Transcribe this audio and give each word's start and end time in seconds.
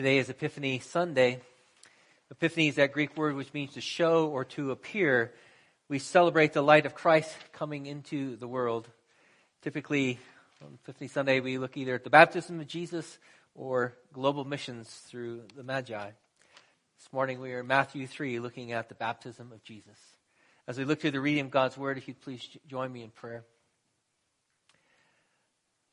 Today 0.00 0.16
is 0.16 0.30
Epiphany 0.30 0.78
Sunday. 0.78 1.42
Epiphany 2.30 2.68
is 2.68 2.76
that 2.76 2.90
Greek 2.90 3.14
word 3.18 3.36
which 3.36 3.52
means 3.52 3.74
to 3.74 3.82
show 3.82 4.28
or 4.28 4.46
to 4.46 4.70
appear. 4.70 5.34
We 5.90 5.98
celebrate 5.98 6.54
the 6.54 6.62
light 6.62 6.86
of 6.86 6.94
Christ 6.94 7.36
coming 7.52 7.84
into 7.84 8.36
the 8.36 8.48
world. 8.48 8.88
Typically, 9.60 10.18
on 10.64 10.78
Epiphany 10.82 11.08
Sunday, 11.08 11.40
we 11.40 11.58
look 11.58 11.76
either 11.76 11.94
at 11.94 12.04
the 12.04 12.08
baptism 12.08 12.60
of 12.60 12.66
Jesus 12.66 13.18
or 13.54 13.94
global 14.14 14.46
missions 14.46 14.88
through 14.88 15.42
the 15.54 15.62
Magi. 15.62 16.06
This 16.06 17.12
morning, 17.12 17.38
we 17.38 17.52
are 17.52 17.60
in 17.60 17.66
Matthew 17.66 18.06
3, 18.06 18.38
looking 18.38 18.72
at 18.72 18.88
the 18.88 18.94
baptism 18.94 19.52
of 19.52 19.62
Jesus. 19.64 19.98
As 20.66 20.78
we 20.78 20.86
look 20.86 21.02
through 21.02 21.10
the 21.10 21.20
reading 21.20 21.44
of 21.44 21.50
God's 21.50 21.76
Word, 21.76 21.98
if 21.98 22.08
you'd 22.08 22.22
please 22.22 22.48
join 22.66 22.90
me 22.90 23.02
in 23.02 23.10
prayer. 23.10 23.44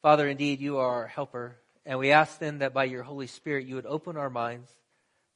Father, 0.01 0.29
indeed, 0.29 0.61
you 0.61 0.77
are 0.77 0.95
our 0.95 1.07
helper. 1.07 1.57
And 1.87 1.99
we 1.99 2.11
ask 2.11 2.39
then 2.39 2.59
that 2.59 2.73
by 2.73 2.83
your 2.83 3.03
Holy 3.03 3.27
Spirit 3.27 3.65
you 3.65 3.75
would 3.75 3.85
open 3.85 4.17
our 4.17 4.29
minds, 4.29 4.69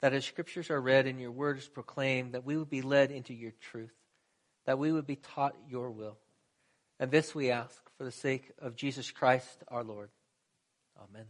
that 0.02 0.12
as 0.12 0.26
scriptures 0.26 0.68
are 0.68 0.80
read 0.80 1.06
and 1.06 1.18
your 1.18 1.30
word 1.30 1.56
is 1.56 1.66
proclaimed, 1.66 2.34
that 2.34 2.44
we 2.44 2.58
would 2.58 2.68
be 2.68 2.82
led 2.82 3.10
into 3.10 3.32
your 3.32 3.52
truth, 3.58 3.94
that 4.66 4.78
we 4.78 4.92
would 4.92 5.06
be 5.06 5.16
taught 5.16 5.56
your 5.66 5.90
will. 5.90 6.18
And 7.00 7.10
this 7.10 7.34
we 7.34 7.50
ask 7.50 7.82
for 7.96 8.04
the 8.04 8.12
sake 8.12 8.52
of 8.60 8.76
Jesus 8.76 9.10
Christ 9.10 9.64
our 9.68 9.82
Lord. 9.82 10.10
Amen. 10.98 11.24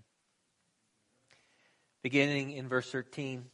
Beginning 2.03 2.51
in 2.51 2.69
verse 2.69 2.91
13. 2.91 3.45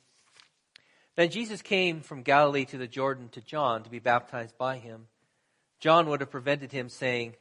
Then 1.17 1.29
Jesus 1.29 1.61
came 1.61 2.01
from 2.01 2.23
Galilee 2.23 2.65
to 2.65 2.79
the 2.79 2.87
Jordan 2.87 3.29
to 3.33 3.43
John 3.43 3.83
to 3.83 3.91
be 3.91 3.99
baptized 3.99 4.57
by 4.57 4.79
him. 4.79 5.09
John 5.81 6.09
would 6.09 6.21
have 6.21 6.31
prevented 6.31 6.73
him, 6.73 6.89
saying, 6.89 7.35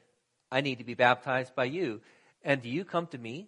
I 0.51 0.59
need 0.59 0.79
to 0.79 0.83
be 0.83 0.95
baptized 0.95 1.55
by 1.55 1.65
you, 1.65 2.01
and 2.43 2.61
do 2.61 2.67
you 2.67 2.83
come 2.83 3.07
to 3.07 3.17
me? 3.17 3.47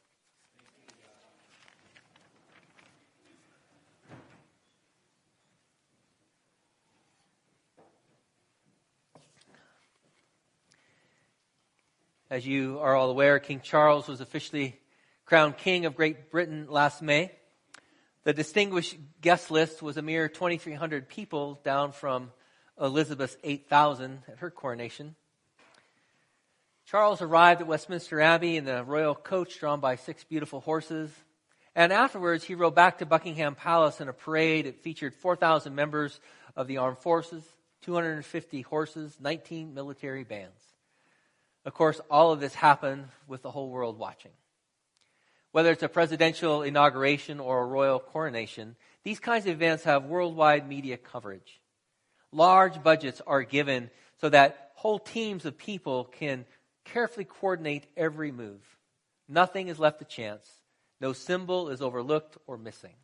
As 12.31 12.47
you 12.47 12.79
are 12.79 12.95
all 12.95 13.09
aware, 13.09 13.39
King 13.39 13.59
Charles 13.59 14.07
was 14.07 14.21
officially 14.21 14.79
crowned 15.25 15.57
King 15.57 15.85
of 15.85 15.97
Great 15.97 16.31
Britain 16.31 16.65
last 16.69 17.01
May. 17.01 17.29
The 18.23 18.31
distinguished 18.31 18.95
guest 19.19 19.51
list 19.51 19.81
was 19.81 19.97
a 19.97 20.01
mere 20.01 20.29
2,300 20.29 21.09
people, 21.09 21.59
down 21.65 21.91
from 21.91 22.31
Elizabeth's 22.79 23.35
8,000 23.43 24.23
at 24.29 24.37
her 24.37 24.49
coronation. 24.49 25.15
Charles 26.85 27.21
arrived 27.21 27.59
at 27.59 27.67
Westminster 27.67 28.21
Abbey 28.21 28.55
in 28.55 28.63
the 28.63 28.85
royal 28.85 29.13
coach 29.13 29.59
drawn 29.59 29.81
by 29.81 29.97
six 29.97 30.23
beautiful 30.23 30.61
horses. 30.61 31.11
And 31.75 31.91
afterwards, 31.91 32.45
he 32.45 32.55
rode 32.55 32.75
back 32.75 32.99
to 32.99 33.05
Buckingham 33.05 33.55
Palace 33.55 33.99
in 33.99 34.07
a 34.07 34.13
parade. 34.13 34.65
It 34.65 34.79
featured 34.79 35.15
4,000 35.15 35.75
members 35.75 36.21
of 36.55 36.67
the 36.67 36.77
armed 36.77 36.99
forces, 36.99 37.43
250 37.81 38.61
horses, 38.61 39.17
19 39.19 39.73
military 39.73 40.23
bands. 40.23 40.70
Of 41.65 41.73
course, 41.73 42.01
all 42.09 42.31
of 42.31 42.39
this 42.39 42.55
happened 42.55 43.07
with 43.27 43.41
the 43.43 43.51
whole 43.51 43.69
world 43.69 43.99
watching. 43.99 44.31
Whether 45.51 45.71
it's 45.71 45.83
a 45.83 45.89
presidential 45.89 46.63
inauguration 46.63 47.39
or 47.39 47.61
a 47.61 47.65
royal 47.65 47.99
coronation, 47.99 48.75
these 49.03 49.19
kinds 49.19 49.45
of 49.45 49.51
events 49.51 49.83
have 49.83 50.05
worldwide 50.05 50.67
media 50.67 50.97
coverage. 50.97 51.59
Large 52.31 52.81
budgets 52.81 53.21
are 53.27 53.43
given 53.43 53.89
so 54.19 54.29
that 54.29 54.71
whole 54.75 54.99
teams 54.99 55.45
of 55.45 55.57
people 55.57 56.05
can 56.05 56.45
carefully 56.85 57.25
coordinate 57.25 57.85
every 57.97 58.31
move. 58.31 58.61
Nothing 59.27 59.67
is 59.67 59.79
left 59.79 59.99
to 59.99 60.05
chance. 60.05 60.47
No 60.99 61.13
symbol 61.13 61.69
is 61.69 61.81
overlooked 61.81 62.37
or 62.47 62.57
missing. 62.57 62.95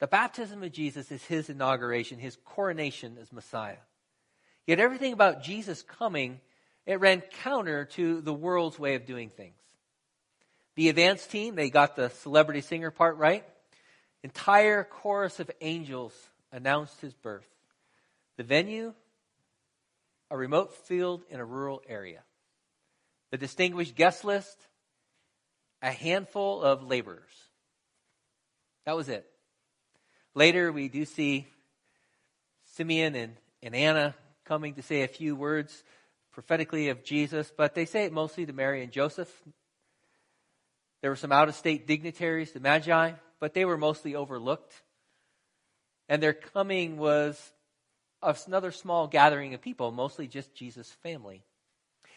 The 0.00 0.06
baptism 0.06 0.62
of 0.62 0.72
Jesus 0.72 1.10
is 1.10 1.24
his 1.24 1.48
inauguration, 1.50 2.18
his 2.18 2.36
coronation 2.44 3.18
as 3.20 3.32
Messiah. 3.32 3.76
Yet 4.66 4.80
everything 4.80 5.12
about 5.12 5.42
Jesus 5.42 5.82
coming 5.82 6.40
it 6.90 6.98
ran 6.98 7.20
counter 7.44 7.84
to 7.84 8.20
the 8.20 8.34
world's 8.34 8.76
way 8.76 8.96
of 8.96 9.06
doing 9.06 9.30
things. 9.30 9.54
The 10.74 10.88
advance 10.88 11.24
team, 11.24 11.54
they 11.54 11.70
got 11.70 11.94
the 11.94 12.08
celebrity 12.08 12.62
singer 12.62 12.90
part 12.90 13.16
right. 13.16 13.44
Entire 14.24 14.82
chorus 14.82 15.38
of 15.38 15.48
angels 15.60 16.12
announced 16.50 17.00
his 17.00 17.14
birth. 17.14 17.46
The 18.38 18.42
venue, 18.42 18.92
a 20.32 20.36
remote 20.36 20.74
field 20.74 21.22
in 21.30 21.38
a 21.38 21.44
rural 21.44 21.80
area. 21.88 22.24
The 23.30 23.38
distinguished 23.38 23.94
guest 23.94 24.24
list, 24.24 24.58
a 25.82 25.92
handful 25.92 26.60
of 26.60 26.82
laborers. 26.82 27.30
That 28.84 28.96
was 28.96 29.08
it. 29.08 29.30
Later, 30.34 30.72
we 30.72 30.88
do 30.88 31.04
see 31.04 31.46
Simeon 32.74 33.14
and, 33.14 33.36
and 33.62 33.76
Anna 33.76 34.16
coming 34.44 34.74
to 34.74 34.82
say 34.82 35.02
a 35.02 35.08
few 35.08 35.36
words 35.36 35.84
prophetically 36.40 36.88
of 36.88 37.04
Jesus, 37.04 37.52
but 37.54 37.74
they 37.74 37.84
say 37.84 38.04
it 38.04 38.14
mostly 38.14 38.46
to 38.46 38.52
Mary 38.54 38.82
and 38.82 38.90
Joseph. 38.90 39.30
There 41.02 41.10
were 41.10 41.16
some 41.16 41.32
out 41.32 41.50
of 41.50 41.54
state 41.54 41.86
dignitaries, 41.86 42.52
the 42.52 42.60
Magi, 42.60 43.12
but 43.40 43.52
they 43.52 43.66
were 43.66 43.76
mostly 43.76 44.14
overlooked. 44.14 44.72
And 46.08 46.22
their 46.22 46.32
coming 46.32 46.96
was 46.96 47.38
another 48.22 48.72
small 48.72 49.06
gathering 49.06 49.52
of 49.52 49.60
people, 49.60 49.92
mostly 49.92 50.28
just 50.28 50.54
Jesus' 50.54 50.90
family. 51.02 51.44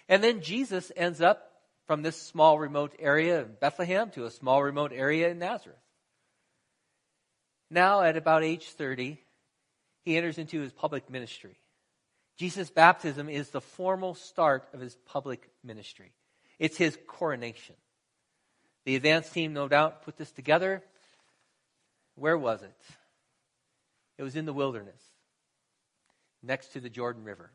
And 0.07 0.23
then 0.23 0.41
Jesus 0.41 0.90
ends 0.95 1.19
up 1.19 1.51
from 1.85 2.01
this 2.01 2.16
small 2.16 2.57
remote 2.57 2.95
area 3.00 3.41
in 3.41 3.57
Bethlehem 3.59 4.09
to 4.11 4.23
a 4.23 4.31
small 4.31 4.63
remote 4.63 4.94
area 4.95 5.29
in 5.31 5.40
Nazareth. 5.40 5.78
Now, 7.69 8.03
at 8.03 8.16
about 8.16 8.45
age 8.45 8.69
30, 8.69 9.19
he 10.05 10.16
enters 10.16 10.38
into 10.38 10.61
his 10.61 10.72
public 10.72 11.09
ministry. 11.09 11.57
Jesus' 12.38 12.70
baptism 12.70 13.30
is 13.30 13.50
the 13.50 13.62
formal 13.62 14.16
start 14.16 14.68
of 14.74 14.80
his 14.80 14.96
public 15.06 15.50
ministry. 15.64 16.12
It's 16.60 16.78
his 16.78 16.98
coronation. 17.08 17.76
The 18.86 18.96
advance 18.96 19.30
team, 19.30 19.54
no 19.54 19.68
doubt, 19.68 20.04
put 20.04 20.18
this 20.18 20.32
together. 20.32 20.84
Where 22.16 22.38
was 22.38 22.62
it? 22.64 22.76
It 24.18 24.24
was 24.24 24.36
in 24.36 24.46
the 24.46 24.54
wilderness, 24.54 25.02
next 26.42 26.74
to 26.74 26.80
the 26.80 26.90
Jordan 26.90 27.24
River. 27.24 27.52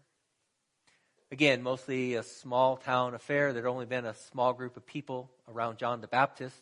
Again, 1.30 1.62
mostly 1.62 2.14
a 2.14 2.22
small 2.22 2.76
town 2.76 3.14
affair. 3.14 3.52
There'd 3.52 3.66
only 3.66 3.86
been 3.86 4.06
a 4.06 4.14
small 4.14 4.52
group 4.54 4.76
of 4.76 4.86
people 4.86 5.30
around 5.46 5.78
John 5.78 6.00
the 6.00 6.08
Baptist. 6.08 6.56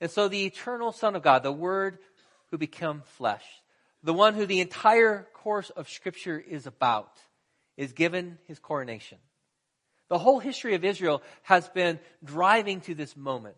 And 0.00 0.10
so 0.10 0.28
the 0.28 0.44
eternal 0.44 0.92
Son 0.92 1.16
of 1.16 1.22
God, 1.22 1.42
the 1.42 1.52
Word 1.52 1.98
who 2.50 2.58
became 2.58 3.02
flesh, 3.16 3.44
the 4.06 4.14
one 4.14 4.34
who 4.34 4.46
the 4.46 4.60
entire 4.60 5.26
course 5.34 5.70
of 5.70 5.88
Scripture 5.88 6.38
is 6.38 6.68
about, 6.68 7.10
is 7.76 7.92
given 7.92 8.38
his 8.46 8.60
coronation. 8.60 9.18
The 10.08 10.18
whole 10.18 10.38
history 10.38 10.76
of 10.76 10.84
Israel 10.84 11.24
has 11.42 11.68
been 11.70 11.98
driving 12.22 12.80
to 12.82 12.94
this 12.94 13.16
moment. 13.16 13.56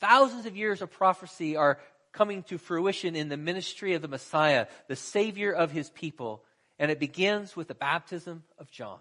Thousands 0.00 0.46
of 0.46 0.56
years 0.56 0.80
of 0.80 0.92
prophecy 0.92 1.56
are 1.56 1.80
coming 2.12 2.44
to 2.44 2.56
fruition 2.56 3.16
in 3.16 3.28
the 3.28 3.36
ministry 3.36 3.94
of 3.94 4.02
the 4.02 4.06
Messiah, 4.06 4.68
the 4.86 4.94
Savior 4.94 5.50
of 5.50 5.72
his 5.72 5.90
people, 5.90 6.44
and 6.78 6.92
it 6.92 7.00
begins 7.00 7.56
with 7.56 7.66
the 7.66 7.74
baptism 7.74 8.44
of 8.58 8.70
John. 8.70 9.00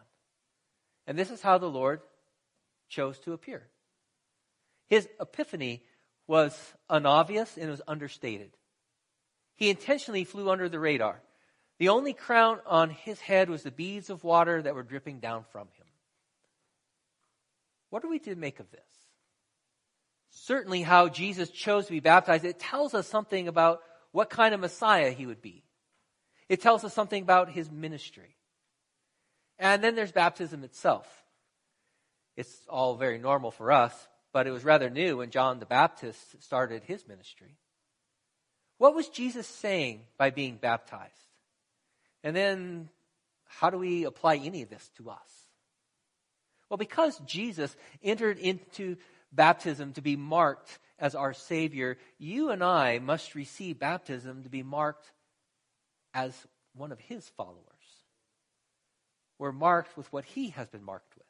And 1.05 1.19
this 1.19 1.29
is 1.29 1.43
how 1.43 1.59
the 1.59 1.69
Lord 1.69 2.01
chose 2.89 3.19
to 3.19 3.33
appear. 3.33 3.67
His 4.87 5.07
epiphany 5.19 5.83
was 6.25 6.59
unobvious 6.89 7.57
and 7.57 7.67
it 7.67 7.71
was 7.71 7.83
understated. 7.87 8.57
He 9.63 9.69
intentionally 9.69 10.25
flew 10.25 10.49
under 10.49 10.67
the 10.67 10.77
radar. 10.77 11.21
The 11.79 11.87
only 11.87 12.11
crown 12.11 12.59
on 12.65 12.89
his 12.89 13.21
head 13.21 13.49
was 13.49 13.63
the 13.63 13.71
beads 13.71 14.09
of 14.09 14.25
water 14.25 14.61
that 14.61 14.75
were 14.75 14.83
dripping 14.83 15.21
down 15.21 15.45
from 15.53 15.69
him. 15.77 15.85
What 17.89 18.03
are 18.03 18.09
we 18.09 18.19
to 18.19 18.35
make 18.35 18.59
of 18.59 18.69
this? 18.71 18.81
Certainly, 20.31 20.81
how 20.81 21.07
Jesus 21.07 21.49
chose 21.49 21.85
to 21.85 21.93
be 21.93 22.01
baptized, 22.01 22.43
it 22.43 22.59
tells 22.59 22.93
us 22.93 23.07
something 23.07 23.47
about 23.47 23.79
what 24.11 24.29
kind 24.29 24.53
of 24.53 24.59
Messiah 24.59 25.11
he 25.11 25.25
would 25.25 25.41
be. 25.41 25.63
It 26.49 26.61
tells 26.61 26.83
us 26.83 26.93
something 26.93 27.23
about 27.23 27.49
his 27.49 27.71
ministry. 27.71 28.35
And 29.57 29.81
then 29.81 29.95
there's 29.95 30.11
baptism 30.11 30.65
itself. 30.65 31.07
It's 32.35 32.53
all 32.67 32.97
very 32.97 33.17
normal 33.17 33.51
for 33.51 33.71
us, 33.71 33.93
but 34.33 34.45
it 34.45 34.51
was 34.51 34.65
rather 34.65 34.89
new 34.89 35.19
when 35.19 35.29
John 35.29 35.59
the 35.59 35.65
Baptist 35.65 36.43
started 36.43 36.83
his 36.83 37.07
ministry. 37.07 37.55
What 38.83 38.95
was 38.95 39.07
Jesus 39.07 39.47
saying 39.47 40.01
by 40.17 40.29
being 40.29 40.57
baptized? 40.57 41.13
And 42.21 42.35
then 42.35 42.89
how 43.45 43.69
do 43.69 43.77
we 43.77 44.03
apply 44.03 44.35
any 44.35 44.61
of 44.61 44.69
this 44.69 44.91
to 44.97 45.09
us? 45.09 45.47
Well, 46.69 46.75
because 46.75 47.17
Jesus 47.19 47.73
entered 48.03 48.39
into 48.39 48.97
baptism 49.31 49.93
to 49.93 50.01
be 50.01 50.17
marked 50.17 50.79
as 50.99 51.15
our 51.15 51.31
Savior, 51.31 51.97
you 52.17 52.49
and 52.49 52.61
I 52.61 52.99
must 52.99 53.35
receive 53.35 53.79
baptism 53.79 54.43
to 54.43 54.49
be 54.49 54.63
marked 54.63 55.13
as 56.13 56.35
one 56.75 56.91
of 56.91 56.99
His 56.99 57.25
followers. 57.37 57.63
We're 59.39 59.53
marked 59.53 59.95
with 59.95 60.11
what 60.11 60.25
He 60.25 60.49
has 60.49 60.67
been 60.67 60.83
marked 60.83 61.15
with. 61.15 61.27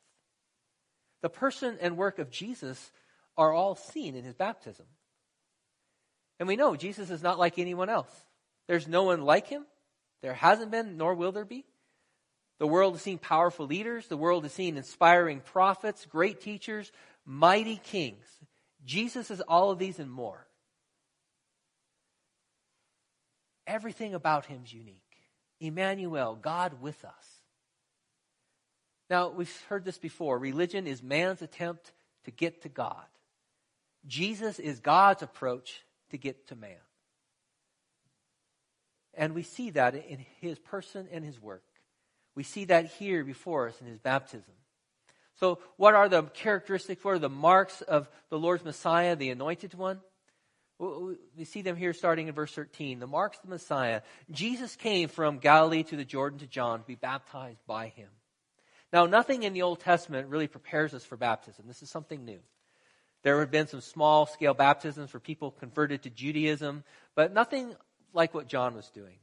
The 1.21 1.29
person 1.29 1.77
and 1.79 1.97
work 1.97 2.17
of 2.17 2.31
Jesus 2.31 2.91
are 3.37 3.53
all 3.53 3.75
seen 3.75 4.15
in 4.15 4.23
His 4.23 4.33
baptism. 4.33 4.87
And 6.39 6.47
we 6.47 6.55
know 6.55 6.75
Jesus 6.75 7.09
is 7.09 7.23
not 7.23 7.39
like 7.39 7.59
anyone 7.59 7.89
else. 7.89 8.11
There's 8.67 8.87
no 8.87 9.03
one 9.03 9.21
like 9.21 9.47
Him. 9.47 9.65
There 10.21 10.33
hasn't 10.33 10.71
been, 10.71 10.97
nor 10.97 11.15
will 11.15 11.31
there 11.31 11.45
be. 11.45 11.65
The 12.59 12.67
world 12.67 12.93
has 12.93 13.01
seen 13.01 13.17
powerful 13.17 13.65
leaders. 13.65 14.07
The 14.07 14.17
world 14.17 14.43
has 14.43 14.53
seen 14.53 14.77
inspiring 14.77 15.41
prophets, 15.41 16.05
great 16.05 16.41
teachers, 16.41 16.91
mighty 17.25 17.77
kings. 17.77 18.25
Jesus 18.85 19.31
is 19.31 19.41
all 19.41 19.71
of 19.71 19.79
these 19.79 19.99
and 19.99 20.11
more. 20.11 20.47
Everything 23.65 24.13
about 24.13 24.45
him 24.45 24.61
is 24.65 24.73
unique. 24.73 24.97
Emmanuel, 25.59 26.35
God 26.35 26.81
with 26.81 27.03
us. 27.05 27.41
Now, 29.09 29.29
we've 29.29 29.61
heard 29.69 29.85
this 29.85 29.97
before. 29.97 30.37
Religion 30.37 30.87
is 30.87 31.01
man's 31.01 31.41
attempt 31.41 31.91
to 32.25 32.31
get 32.31 32.61
to 32.63 32.69
God. 32.69 33.05
Jesus 34.05 34.59
is 34.59 34.79
God's 34.79 35.23
approach 35.23 35.83
to 36.13 36.17
get 36.17 36.47
to 36.47 36.55
man. 36.55 36.77
And 39.13 39.35
we 39.35 39.43
see 39.43 39.71
that 39.71 39.93
in 39.95 40.25
his 40.39 40.57
person 40.57 41.07
and 41.11 41.23
his 41.23 41.39
work. 41.39 41.63
We 42.35 42.43
see 42.43 42.65
that 42.65 42.85
here 42.85 43.23
before 43.23 43.67
us 43.67 43.79
in 43.81 43.87
his 43.87 43.99
baptism. 43.99 44.53
So, 45.39 45.59
what 45.77 45.93
are 45.95 46.09
the 46.09 46.23
characteristics, 46.23 47.03
what 47.03 47.15
are 47.15 47.19
the 47.19 47.29
marks 47.29 47.81
of 47.81 48.09
the 48.29 48.39
Lord's 48.39 48.63
Messiah, 48.63 49.15
the 49.15 49.31
anointed 49.31 49.73
one? 49.73 49.99
We 50.79 51.45
see 51.45 51.61
them 51.61 51.75
here 51.75 51.93
starting 51.93 52.27
in 52.27 52.33
verse 52.33 52.51
13. 52.53 52.99
The 52.99 53.07
marks 53.07 53.37
of 53.37 53.43
the 53.43 53.49
Messiah. 53.49 54.01
Jesus 54.31 54.75
came 54.75 55.09
from 55.09 55.37
Galilee 55.37 55.83
to 55.83 55.95
the 55.95 56.05
Jordan 56.05 56.39
to 56.39 56.47
John 56.47 56.79
to 56.79 56.85
be 56.85 56.95
baptized 56.95 57.65
by 57.67 57.87
him. 57.89 58.09
Now, 58.91 59.05
nothing 59.05 59.43
in 59.43 59.53
the 59.53 59.61
Old 59.61 59.79
Testament 59.79 60.27
really 60.27 60.47
prepares 60.47 60.93
us 60.93 61.05
for 61.05 61.17
baptism. 61.17 61.65
This 61.67 61.81
is 61.81 61.89
something 61.89 62.25
new. 62.25 62.39
There 63.23 63.39
have 63.39 63.51
been 63.51 63.67
some 63.67 63.81
small 63.81 64.25
scale 64.25 64.53
baptisms 64.53 65.09
for 65.09 65.19
people 65.19 65.51
converted 65.51 66.03
to 66.03 66.09
Judaism, 66.09 66.83
but 67.15 67.33
nothing 67.33 67.73
like 68.13 68.33
what 68.33 68.47
John 68.47 68.75
was 68.75 68.89
doing. 68.89 69.15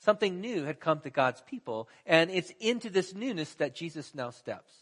Something 0.00 0.40
new 0.40 0.64
had 0.64 0.80
come 0.80 1.00
to 1.00 1.10
God's 1.10 1.42
people, 1.42 1.88
and 2.04 2.30
it's 2.30 2.52
into 2.60 2.90
this 2.90 3.14
newness 3.14 3.54
that 3.54 3.74
Jesus 3.74 4.14
now 4.14 4.30
steps. 4.30 4.72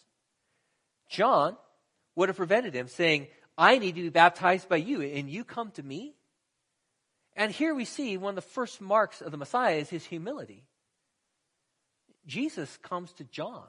John 1.09 1.57
would 2.17 2.29
have 2.29 2.37
prevented 2.37 2.75
him 2.75 2.89
saying, 2.89 3.27
I 3.59 3.79
need 3.79 3.97
to 3.97 4.03
be 4.03 4.09
baptized 4.09 4.69
by 4.69 4.77
you, 4.77 5.03
and 5.03 5.29
you 5.29 5.45
come 5.45 5.71
to 5.73 5.83
me? 5.83 6.15
And 7.37 7.51
here 7.51 7.75
we 7.75 7.85
see 7.85 8.17
one 8.17 8.31
of 8.31 8.45
the 8.45 8.51
first 8.51 8.81
marks 8.81 9.21
of 9.21 9.33
the 9.33 9.37
Messiah 9.37 9.77
is 9.77 9.89
his 9.89 10.05
humility. 10.05 10.65
Jesus 12.27 12.77
comes 12.79 13.13
to 13.15 13.25
John. 13.25 13.67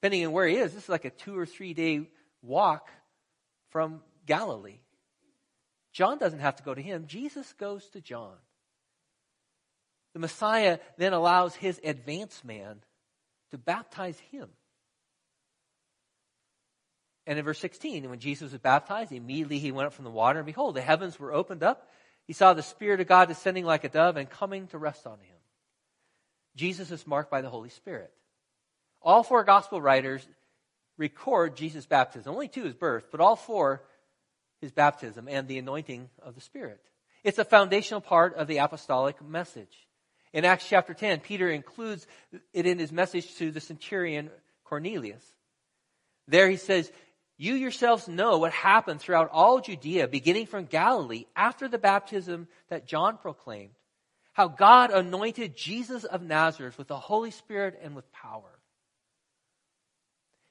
Depending 0.00 0.26
on 0.26 0.32
where 0.32 0.46
he 0.46 0.56
is, 0.56 0.74
this 0.74 0.84
is 0.84 0.88
like 0.88 1.04
a 1.04 1.10
two 1.10 1.36
or 1.38 1.46
three 1.46 1.74
day 1.74 2.08
walk 2.42 2.88
from 3.78 4.00
Galilee. 4.26 4.80
John 5.92 6.18
doesn't 6.18 6.40
have 6.40 6.56
to 6.56 6.64
go 6.64 6.74
to 6.74 6.82
him, 6.82 7.04
Jesus 7.06 7.52
goes 7.52 7.88
to 7.90 8.00
John. 8.00 8.34
The 10.14 10.18
Messiah 10.18 10.80
then 10.96 11.12
allows 11.12 11.54
his 11.54 11.80
advance 11.84 12.42
man 12.42 12.80
to 13.52 13.56
baptize 13.56 14.18
him. 14.32 14.48
And 17.24 17.38
in 17.38 17.44
verse 17.44 17.60
16, 17.60 18.10
when 18.10 18.18
Jesus 18.18 18.50
was 18.50 18.60
baptized, 18.60 19.12
immediately 19.12 19.60
he 19.60 19.70
went 19.70 19.86
up 19.86 19.92
from 19.92 20.06
the 20.06 20.10
water, 20.10 20.40
and 20.40 20.46
behold, 20.46 20.74
the 20.74 20.80
heavens 20.80 21.16
were 21.20 21.32
opened 21.32 21.62
up. 21.62 21.88
He 22.26 22.32
saw 22.32 22.54
the 22.54 22.64
Spirit 22.64 22.98
of 22.98 23.06
God 23.06 23.28
descending 23.28 23.64
like 23.64 23.84
a 23.84 23.88
dove 23.88 24.16
and 24.16 24.28
coming 24.28 24.66
to 24.68 24.78
rest 24.78 25.06
on 25.06 25.20
him. 25.20 25.36
Jesus 26.56 26.90
is 26.90 27.06
marked 27.06 27.30
by 27.30 27.42
the 27.42 27.50
Holy 27.50 27.70
Spirit. 27.70 28.10
All 29.00 29.22
four 29.22 29.44
gospel 29.44 29.80
writers 29.80 30.26
record 30.98 31.56
Jesus' 31.56 31.86
baptism. 31.86 32.32
Only 32.32 32.48
two 32.48 32.64
his 32.64 32.74
birth, 32.74 33.06
but 33.10 33.20
all 33.20 33.36
four 33.36 33.82
his 34.60 34.72
baptism 34.72 35.28
and 35.28 35.48
the 35.48 35.58
anointing 35.58 36.10
of 36.20 36.34
the 36.34 36.40
Spirit. 36.40 36.80
It's 37.24 37.38
a 37.38 37.44
foundational 37.44 38.00
part 38.00 38.34
of 38.34 38.48
the 38.48 38.58
apostolic 38.58 39.22
message. 39.22 39.86
In 40.32 40.44
Acts 40.44 40.68
chapter 40.68 40.94
10, 40.94 41.20
Peter 41.20 41.48
includes 41.48 42.06
it 42.52 42.66
in 42.66 42.78
his 42.78 42.92
message 42.92 43.36
to 43.36 43.50
the 43.50 43.60
centurion 43.60 44.30
Cornelius. 44.64 45.24
There 46.26 46.50
he 46.50 46.56
says, 46.56 46.92
You 47.38 47.54
yourselves 47.54 48.08
know 48.08 48.38
what 48.38 48.52
happened 48.52 49.00
throughout 49.00 49.30
all 49.32 49.60
Judea, 49.60 50.08
beginning 50.08 50.46
from 50.46 50.66
Galilee, 50.66 51.24
after 51.34 51.68
the 51.68 51.78
baptism 51.78 52.48
that 52.68 52.86
John 52.86 53.16
proclaimed, 53.16 53.74
how 54.34 54.48
God 54.48 54.90
anointed 54.90 55.56
Jesus 55.56 56.04
of 56.04 56.22
Nazareth 56.22 56.76
with 56.76 56.88
the 56.88 56.98
Holy 56.98 57.30
Spirit 57.30 57.80
and 57.82 57.96
with 57.96 58.12
power. 58.12 58.57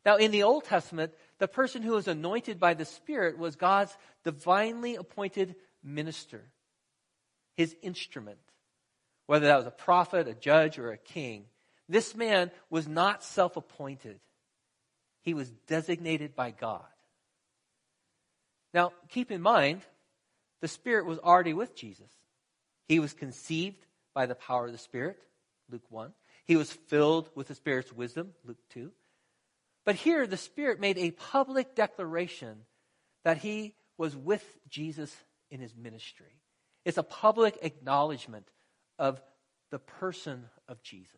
Now, 0.07 0.15
in 0.15 0.31
the 0.31 0.41
Old 0.41 0.63
Testament, 0.63 1.13
the 1.37 1.47
person 1.47 1.83
who 1.83 1.91
was 1.91 2.07
anointed 2.07 2.59
by 2.59 2.73
the 2.73 2.85
Spirit 2.85 3.37
was 3.37 3.55
God's 3.55 3.95
divinely 4.23 4.95
appointed 4.95 5.55
minister, 5.83 6.41
his 7.55 7.75
instrument 7.83 8.39
whether 9.27 9.47
that 9.47 9.57
was 9.57 9.67
a 9.67 9.71
prophet, 9.71 10.27
a 10.27 10.33
judge, 10.33 10.79
or 10.79 10.91
a 10.91 10.97
king. 10.97 11.45
This 11.87 12.15
man 12.15 12.49
was 12.69 12.87
not 12.87 13.23
self 13.23 13.55
appointed, 13.55 14.19
he 15.21 15.33
was 15.33 15.51
designated 15.67 16.35
by 16.35 16.51
God. 16.51 16.85
Now, 18.73 18.91
keep 19.09 19.31
in 19.31 19.41
mind, 19.41 19.81
the 20.61 20.67
Spirit 20.67 21.05
was 21.05 21.19
already 21.19 21.53
with 21.53 21.75
Jesus. 21.75 22.09
He 22.87 22.99
was 22.99 23.13
conceived 23.13 23.85
by 24.13 24.25
the 24.25 24.35
power 24.35 24.65
of 24.65 24.71
the 24.71 24.77
Spirit, 24.77 25.17
Luke 25.69 25.85
1. 25.89 26.11
He 26.45 26.55
was 26.55 26.71
filled 26.71 27.29
with 27.35 27.47
the 27.47 27.55
Spirit's 27.55 27.93
wisdom, 27.93 28.33
Luke 28.45 28.57
2. 28.69 28.91
But 29.87 29.95
here, 29.95 30.27
the 30.27 30.35
Spirit 30.35 30.81
made 30.81 30.97
a 30.97 31.11
public 31.11 31.73
declaration 31.73 32.65
that 33.23 33.37
he 33.37 33.73
was 33.97 34.17
with 34.17 34.43
Jesus 34.67 35.15
in 35.49 35.61
his 35.61 35.73
ministry. 35.77 36.41
It's 36.83 36.97
a 36.97 37.03
public 37.03 37.59
acknowledgement 37.61 38.49
of 38.99 39.21
the 39.71 39.79
person 39.79 40.49
of 40.67 40.83
Jesus. 40.83 41.13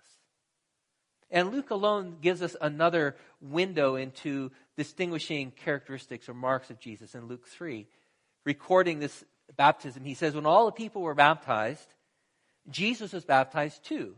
And 1.32 1.52
Luke 1.52 1.72
alone 1.72 2.18
gives 2.22 2.44
us 2.44 2.56
another 2.62 3.16
window 3.42 3.96
into 3.96 4.52
distinguishing 4.78 5.50
characteristics 5.50 6.30
or 6.30 6.36
marks 6.36 6.70
of 6.70 6.80
Jesus 6.80 7.16
in 7.16 7.26
Luke 7.26 7.48
3. 7.48 7.88
Recording 8.46 9.00
this 9.00 9.24
baptism, 9.58 10.04
he 10.04 10.14
says, 10.14 10.36
When 10.36 10.46
all 10.46 10.68
the 10.68 10.72
people 10.74 11.02
were 11.02 11.16
baptized, 11.16 11.96
Jesus 12.70 13.14
was 13.14 13.26
baptized 13.26 13.84
too. 13.84 14.14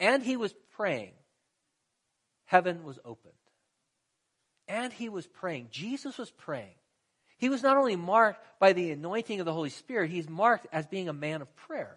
And 0.00 0.24
he 0.24 0.36
was 0.36 0.52
praying. 0.72 1.12
Heaven 2.46 2.82
was 2.82 2.98
opened. 3.04 3.35
And 4.68 4.92
he 4.92 5.08
was 5.08 5.26
praying. 5.26 5.68
Jesus 5.70 6.18
was 6.18 6.30
praying. 6.30 6.74
He 7.38 7.48
was 7.48 7.62
not 7.62 7.76
only 7.76 7.96
marked 7.96 8.44
by 8.58 8.72
the 8.72 8.90
anointing 8.90 9.40
of 9.40 9.46
the 9.46 9.52
Holy 9.52 9.70
Spirit, 9.70 10.10
he's 10.10 10.28
marked 10.28 10.66
as 10.72 10.86
being 10.86 11.08
a 11.08 11.12
man 11.12 11.42
of 11.42 11.54
prayer. 11.56 11.96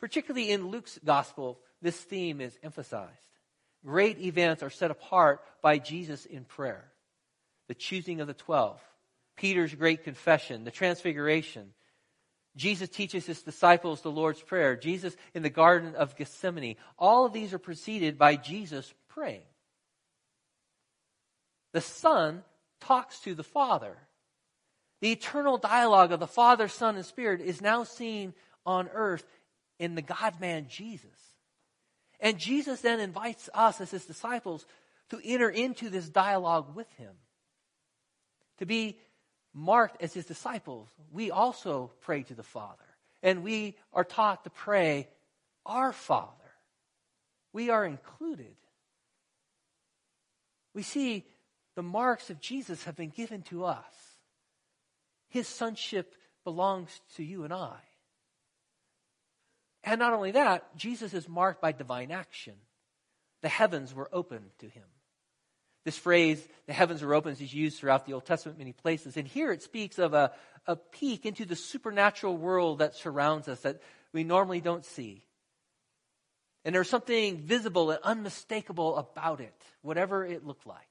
Particularly 0.00 0.50
in 0.50 0.68
Luke's 0.68 0.98
gospel, 1.04 1.60
this 1.82 1.96
theme 1.96 2.40
is 2.40 2.58
emphasized. 2.62 3.10
Great 3.84 4.18
events 4.18 4.62
are 4.62 4.70
set 4.70 4.90
apart 4.90 5.42
by 5.62 5.78
Jesus 5.78 6.24
in 6.26 6.44
prayer. 6.44 6.84
The 7.68 7.74
choosing 7.74 8.20
of 8.20 8.26
the 8.26 8.34
twelve, 8.34 8.80
Peter's 9.36 9.74
great 9.74 10.04
confession, 10.04 10.64
the 10.64 10.70
transfiguration. 10.70 11.72
Jesus 12.56 12.88
teaches 12.88 13.26
his 13.26 13.42
disciples 13.42 14.00
the 14.00 14.10
Lord's 14.10 14.42
Prayer. 14.42 14.74
Jesus 14.74 15.14
in 15.34 15.42
the 15.42 15.50
Garden 15.50 15.94
of 15.94 16.16
Gethsemane. 16.16 16.76
All 16.98 17.26
of 17.26 17.32
these 17.32 17.54
are 17.54 17.58
preceded 17.58 18.18
by 18.18 18.36
Jesus 18.36 18.92
praying. 19.08 19.44
The 21.72 21.80
Son 21.80 22.42
talks 22.80 23.20
to 23.20 23.34
the 23.34 23.44
Father. 23.44 23.96
The 25.00 25.12
eternal 25.12 25.56
dialogue 25.56 26.12
of 26.12 26.20
the 26.20 26.26
Father, 26.26 26.68
Son, 26.68 26.96
and 26.96 27.04
Spirit 27.04 27.40
is 27.40 27.62
now 27.62 27.84
seen 27.84 28.34
on 28.66 28.88
earth 28.92 29.24
in 29.78 29.94
the 29.94 30.02
God 30.02 30.40
man 30.40 30.66
Jesus. 30.68 31.08
And 32.20 32.38
Jesus 32.38 32.82
then 32.82 33.00
invites 33.00 33.48
us 33.54 33.80
as 33.80 33.90
his 33.90 34.04
disciples 34.04 34.66
to 35.08 35.20
enter 35.24 35.48
into 35.48 35.88
this 35.88 36.08
dialogue 36.08 36.76
with 36.76 36.90
him. 36.92 37.12
To 38.58 38.66
be 38.66 38.98
marked 39.54 40.02
as 40.02 40.12
his 40.12 40.26
disciples, 40.26 40.88
we 41.10 41.30
also 41.30 41.90
pray 42.02 42.22
to 42.24 42.34
the 42.34 42.42
Father. 42.42 42.84
And 43.22 43.42
we 43.42 43.76
are 43.92 44.04
taught 44.04 44.44
to 44.44 44.50
pray, 44.50 45.08
Our 45.64 45.92
Father. 45.92 46.30
We 47.52 47.70
are 47.70 47.84
included. 47.84 48.54
We 50.74 50.82
see 50.82 51.24
the 51.80 51.84
marks 51.84 52.28
of 52.28 52.42
Jesus 52.42 52.84
have 52.84 52.94
been 52.94 53.08
given 53.08 53.40
to 53.44 53.64
us. 53.64 53.94
His 55.30 55.48
sonship 55.48 56.14
belongs 56.44 56.90
to 57.16 57.24
you 57.24 57.44
and 57.44 57.54
I. 57.54 57.78
And 59.82 59.98
not 59.98 60.12
only 60.12 60.32
that, 60.32 60.76
Jesus 60.76 61.14
is 61.14 61.26
marked 61.26 61.62
by 61.62 61.72
divine 61.72 62.10
action. 62.10 62.52
the 63.40 63.48
heavens 63.48 63.94
were 63.94 64.10
open 64.12 64.42
to 64.58 64.68
him. 64.68 64.84
This 65.86 65.96
phrase, 65.96 66.46
the 66.66 66.74
heavens 66.74 67.00
were 67.00 67.14
open, 67.14 67.32
is 67.32 67.54
used 67.54 67.78
throughout 67.78 68.04
the 68.04 68.12
Old 68.12 68.26
Testament 68.26 68.58
many 68.58 68.74
places. 68.74 69.16
And 69.16 69.26
here 69.26 69.50
it 69.50 69.62
speaks 69.62 69.98
of 69.98 70.12
a, 70.12 70.32
a 70.66 70.76
peek 70.76 71.24
into 71.24 71.46
the 71.46 71.56
supernatural 71.56 72.36
world 72.36 72.80
that 72.80 72.94
surrounds 72.94 73.48
us 73.48 73.60
that 73.60 73.80
we 74.12 74.22
normally 74.22 74.60
don't 74.60 74.84
see. 74.84 75.24
And 76.66 76.74
there's 76.74 76.90
something 76.90 77.38
visible 77.38 77.90
and 77.90 78.00
unmistakable 78.02 78.98
about 78.98 79.40
it, 79.40 79.62
whatever 79.80 80.26
it 80.26 80.46
looked 80.46 80.66
like. 80.66 80.89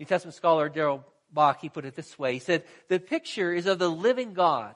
New 0.00 0.06
Testament 0.06 0.34
scholar 0.34 0.70
Darrell 0.70 1.04
Bock, 1.30 1.60
he 1.60 1.68
put 1.68 1.84
it 1.84 1.94
this 1.94 2.18
way. 2.18 2.32
He 2.32 2.38
said, 2.38 2.64
the 2.88 2.98
picture 2.98 3.52
is 3.52 3.66
of 3.66 3.78
the 3.78 3.90
living 3.90 4.32
God 4.32 4.74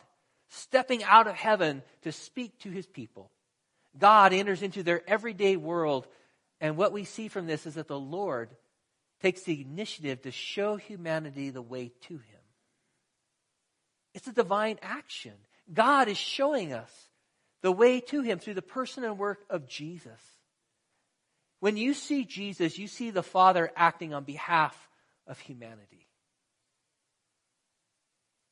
stepping 0.50 1.02
out 1.02 1.26
of 1.26 1.34
heaven 1.34 1.82
to 2.02 2.12
speak 2.12 2.60
to 2.60 2.70
his 2.70 2.86
people. 2.86 3.30
God 3.98 4.32
enters 4.32 4.62
into 4.62 4.82
their 4.82 5.02
everyday 5.08 5.56
world, 5.56 6.06
and 6.60 6.76
what 6.76 6.92
we 6.92 7.04
see 7.04 7.28
from 7.28 7.46
this 7.46 7.66
is 7.66 7.74
that 7.74 7.88
the 7.88 7.98
Lord 7.98 8.50
takes 9.22 9.42
the 9.42 9.62
initiative 9.62 10.22
to 10.22 10.30
show 10.30 10.76
humanity 10.76 11.50
the 11.50 11.62
way 11.62 11.90
to 12.02 12.14
him. 12.14 12.40
It's 14.12 14.28
a 14.28 14.32
divine 14.32 14.78
action. 14.82 15.32
God 15.72 16.08
is 16.08 16.18
showing 16.18 16.74
us 16.74 16.92
the 17.62 17.72
way 17.72 18.00
to 18.00 18.20
him 18.20 18.38
through 18.38 18.54
the 18.54 18.62
person 18.62 19.04
and 19.04 19.18
work 19.18 19.40
of 19.48 19.66
Jesus. 19.66 20.20
When 21.60 21.78
you 21.78 21.94
see 21.94 22.24
Jesus, 22.24 22.78
you 22.78 22.88
see 22.88 23.10
the 23.10 23.22
Father 23.22 23.72
acting 23.74 24.12
on 24.12 24.24
behalf 24.24 24.76
of 25.26 25.38
humanity. 25.40 26.06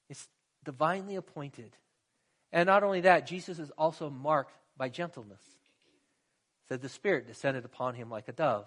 It's 0.09 0.29
divinely 0.65 1.17
appointed. 1.17 1.77
And 2.53 2.67
not 2.67 2.83
only 2.83 3.03
that, 3.03 3.27
Jesus 3.27 3.59
is 3.59 3.71
also 3.79 4.11
marked 4.11 4.55
by 4.77 4.89
gentleness. 4.89 5.43
Said 6.69 6.83
the 6.83 6.89
Spirit 6.89 7.27
descended 7.27 7.65
upon 7.65 7.95
him 7.95 8.11
like 8.11 8.29
a 8.29 8.33
dove. 8.33 8.67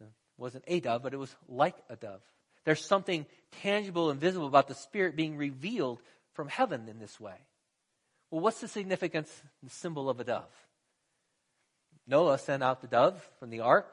It 0.00 0.06
wasn't 0.36 0.64
a 0.66 0.80
dove, 0.80 1.02
but 1.02 1.14
it 1.14 1.18
was 1.18 1.34
like 1.48 1.76
a 1.88 1.96
dove. 1.96 2.20
There's 2.64 2.84
something 2.84 3.26
tangible 3.62 4.10
and 4.10 4.20
visible 4.20 4.46
about 4.46 4.68
the 4.68 4.74
Spirit 4.74 5.16
being 5.16 5.36
revealed 5.36 6.00
from 6.32 6.48
heaven 6.48 6.88
in 6.88 6.98
this 6.98 7.20
way. 7.20 7.36
Well, 8.30 8.40
what's 8.40 8.60
the 8.60 8.68
significance, 8.68 9.30
the 9.62 9.70
symbol 9.70 10.10
of 10.10 10.18
a 10.18 10.24
dove? 10.24 10.50
Noah 12.06 12.38
sent 12.38 12.62
out 12.62 12.80
the 12.80 12.88
dove 12.88 13.22
from 13.38 13.50
the 13.50 13.60
ark, 13.60 13.90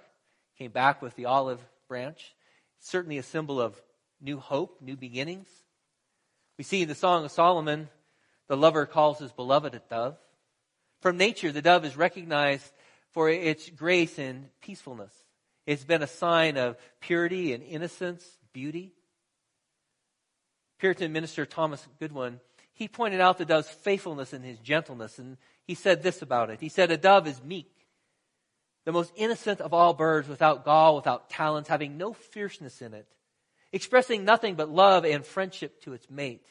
came 0.57 0.71
back 0.71 1.01
with 1.01 1.15
the 1.15 1.25
olive 1.25 1.61
branch. 1.91 2.33
It's 2.77 2.89
certainly 2.89 3.17
a 3.17 3.23
symbol 3.23 3.59
of 3.59 3.75
new 4.21 4.37
hope, 4.37 4.77
new 4.81 4.95
beginnings. 4.95 5.49
We 6.57 6.63
see 6.63 6.83
in 6.83 6.87
the 6.87 6.95
Song 6.95 7.25
of 7.25 7.31
Solomon, 7.31 7.89
the 8.47 8.55
lover 8.55 8.85
calls 8.85 9.19
his 9.19 9.33
beloved 9.33 9.75
a 9.75 9.81
dove. 9.89 10.15
From 11.01 11.17
nature, 11.17 11.51
the 11.51 11.61
dove 11.61 11.83
is 11.83 11.97
recognized 11.97 12.71
for 13.09 13.29
its 13.29 13.69
grace 13.69 14.17
and 14.17 14.47
peacefulness. 14.61 15.11
It's 15.65 15.83
been 15.83 16.01
a 16.01 16.07
sign 16.07 16.55
of 16.55 16.77
purity 17.01 17.51
and 17.51 17.61
innocence, 17.61 18.25
beauty. 18.53 18.93
Puritan 20.79 21.11
minister 21.11 21.45
Thomas 21.45 21.85
Goodwin, 21.99 22.39
he 22.71 22.87
pointed 22.87 23.19
out 23.19 23.37
the 23.37 23.43
dove's 23.43 23.67
faithfulness 23.67 24.31
and 24.31 24.45
his 24.45 24.59
gentleness, 24.59 25.19
and 25.19 25.35
he 25.65 25.75
said 25.75 26.03
this 26.03 26.21
about 26.21 26.51
it. 26.51 26.61
He 26.61 26.69
said, 26.69 26.89
A 26.89 26.95
dove 26.95 27.27
is 27.27 27.43
meek, 27.43 27.80
the 28.85 28.91
most 28.91 29.13
innocent 29.15 29.61
of 29.61 29.73
all 29.73 29.93
birds, 29.93 30.27
without 30.27 30.65
gall, 30.65 30.95
without 30.95 31.29
talons, 31.29 31.67
having 31.67 31.97
no 31.97 32.13
fierceness 32.13 32.81
in 32.81 32.93
it, 32.93 33.07
expressing 33.71 34.25
nothing 34.25 34.55
but 34.55 34.69
love 34.69 35.05
and 35.05 35.25
friendship 35.25 35.81
to 35.83 35.93
its 35.93 36.09
mate. 36.09 36.45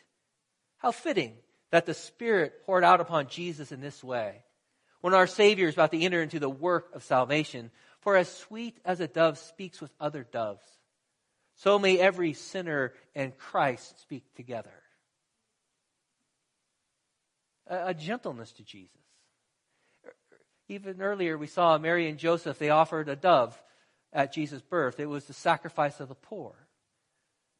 How 0.78 0.92
fitting 0.92 1.34
that 1.70 1.86
the 1.86 1.94
Spirit 1.94 2.64
poured 2.66 2.84
out 2.84 3.00
upon 3.00 3.28
Jesus 3.28 3.72
in 3.72 3.80
this 3.80 4.02
way. 4.02 4.42
When 5.00 5.14
our 5.14 5.26
Savior 5.26 5.68
is 5.68 5.74
about 5.74 5.92
to 5.92 6.00
enter 6.00 6.22
into 6.22 6.38
the 6.38 6.48
work 6.48 6.94
of 6.94 7.02
salvation, 7.02 7.70
for 8.00 8.16
as 8.16 8.28
sweet 8.28 8.78
as 8.84 9.00
a 9.00 9.08
dove 9.08 9.38
speaks 9.38 9.80
with 9.80 9.92
other 10.00 10.24
doves, 10.30 10.64
so 11.56 11.78
may 11.78 11.98
every 11.98 12.32
sinner 12.32 12.92
and 13.14 13.36
Christ 13.36 14.00
speak 14.00 14.24
together. 14.34 14.72
A, 17.66 17.88
a 17.88 17.94
gentleness 17.94 18.52
to 18.52 18.62
Jesus. 18.62 18.96
Even 20.70 21.02
earlier, 21.02 21.36
we 21.36 21.48
saw 21.48 21.76
Mary 21.78 22.08
and 22.08 22.16
Joseph, 22.16 22.60
they 22.60 22.70
offered 22.70 23.08
a 23.08 23.16
dove 23.16 23.60
at 24.12 24.32
Jesus' 24.32 24.62
birth. 24.62 25.00
It 25.00 25.06
was 25.06 25.24
the 25.24 25.32
sacrifice 25.32 25.98
of 25.98 26.08
the 26.08 26.14
poor. 26.14 26.54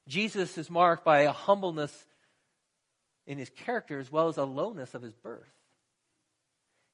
Jesus 0.07 0.57
is 0.57 0.71
marked 0.71 1.05
by 1.05 1.23
a 1.23 1.33
humbleness 1.33 1.93
in 3.27 3.37
his 3.37 3.51
character 3.51 3.99
as 3.99 4.13
well 4.13 4.29
as 4.29 4.37
a 4.37 4.45
lowness 4.45 4.95
of 4.95 5.03
his 5.03 5.17
birth. 5.17 5.53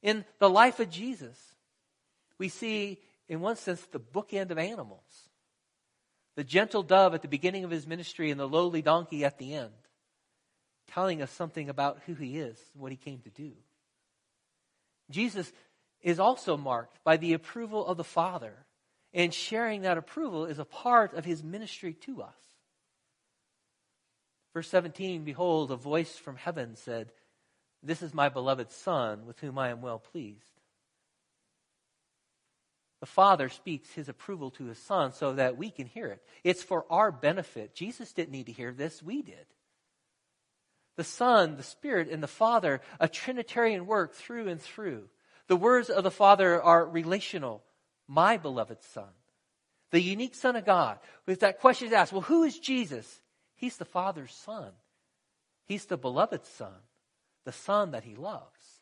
In 0.02 0.24
the 0.38 0.48
life 0.48 0.80
of 0.80 0.88
Jesus, 0.88 1.38
we 2.38 2.48
see, 2.48 2.98
in 3.28 3.42
one 3.42 3.56
sense, 3.56 3.82
the 3.92 4.00
bookend 4.00 4.50
of 4.50 4.56
animals. 4.56 5.28
The 6.34 6.44
gentle 6.44 6.82
dove 6.82 7.12
at 7.12 7.20
the 7.20 7.28
beginning 7.28 7.64
of 7.64 7.70
his 7.70 7.86
ministry 7.86 8.30
and 8.30 8.40
the 8.40 8.48
lowly 8.48 8.80
donkey 8.80 9.22
at 9.26 9.36
the 9.36 9.52
end, 9.52 9.72
telling 10.88 11.20
us 11.20 11.30
something 11.30 11.68
about 11.68 12.00
who 12.06 12.14
he 12.14 12.38
is, 12.38 12.58
what 12.72 12.90
he 12.90 12.96
came 12.96 13.20
to 13.20 13.30
do. 13.30 13.52
Jesus 15.10 15.52
is 16.02 16.20
also 16.20 16.56
marked 16.56 17.02
by 17.04 17.16
the 17.16 17.32
approval 17.32 17.86
of 17.86 17.96
the 17.96 18.04
Father, 18.04 18.66
and 19.12 19.32
sharing 19.32 19.82
that 19.82 19.98
approval 19.98 20.46
is 20.46 20.58
a 20.58 20.64
part 20.64 21.14
of 21.14 21.24
his 21.24 21.42
ministry 21.42 21.94
to 21.94 22.22
us. 22.22 22.34
Verse 24.54 24.68
17 24.68 25.24
Behold, 25.24 25.70
a 25.70 25.76
voice 25.76 26.16
from 26.16 26.36
heaven 26.36 26.76
said, 26.76 27.12
This 27.82 28.02
is 28.02 28.14
my 28.14 28.28
beloved 28.28 28.70
Son, 28.70 29.26
with 29.26 29.40
whom 29.40 29.58
I 29.58 29.68
am 29.68 29.82
well 29.82 29.98
pleased. 29.98 30.60
The 33.00 33.06
Father 33.06 33.48
speaks 33.48 33.92
his 33.92 34.08
approval 34.08 34.50
to 34.52 34.64
his 34.64 34.78
Son 34.78 35.12
so 35.12 35.34
that 35.34 35.58
we 35.58 35.70
can 35.70 35.86
hear 35.86 36.06
it. 36.06 36.22
It's 36.42 36.62
for 36.62 36.86
our 36.90 37.12
benefit. 37.12 37.74
Jesus 37.74 38.12
didn't 38.12 38.32
need 38.32 38.46
to 38.46 38.52
hear 38.52 38.72
this, 38.72 39.02
we 39.02 39.22
did. 39.22 39.46
The 40.96 41.04
Son, 41.04 41.56
the 41.56 41.62
Spirit, 41.62 42.08
and 42.08 42.22
the 42.22 42.26
Father, 42.26 42.80
a 42.98 43.08
Trinitarian 43.08 43.86
work 43.86 44.14
through 44.14 44.48
and 44.48 44.60
through. 44.60 45.08
The 45.48 45.56
words 45.56 45.90
of 45.90 46.04
the 46.04 46.10
Father 46.10 46.60
are 46.62 46.84
relational. 46.84 47.62
My 48.08 48.36
beloved 48.36 48.82
Son. 48.82 49.08
The 49.90 50.00
unique 50.00 50.34
Son 50.34 50.56
of 50.56 50.64
God. 50.64 50.98
With 51.26 51.40
that 51.40 51.60
question 51.60 51.88
is 51.88 51.92
asked, 51.92 52.12
well, 52.12 52.22
who 52.22 52.42
is 52.42 52.58
Jesus? 52.58 53.20
He's 53.54 53.76
the 53.76 53.84
Father's 53.84 54.34
Son. 54.34 54.72
He's 55.64 55.86
the 55.86 55.96
beloved 55.96 56.46
Son, 56.46 56.74
the 57.44 57.52
Son 57.52 57.92
that 57.92 58.04
He 58.04 58.14
loves. 58.14 58.80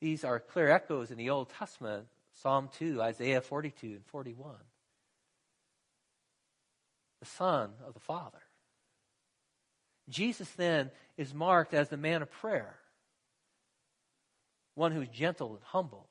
These 0.00 0.24
are 0.24 0.40
clear 0.40 0.70
echoes 0.70 1.10
in 1.10 1.18
the 1.18 1.30
Old 1.30 1.50
Testament 1.50 2.06
Psalm 2.34 2.70
2, 2.78 3.00
Isaiah 3.00 3.40
42 3.40 3.86
and 3.86 4.06
41. 4.06 4.54
The 7.20 7.26
Son 7.26 7.70
of 7.86 7.94
the 7.94 8.00
Father. 8.00 8.40
Jesus 10.08 10.48
then 10.56 10.90
is 11.16 11.34
marked 11.34 11.74
as 11.74 11.88
the 11.88 11.96
man 11.96 12.22
of 12.22 12.30
prayer, 12.30 12.74
one 14.74 14.92
who's 14.92 15.08
gentle 15.08 15.50
and 15.54 15.64
humble. 15.64 16.08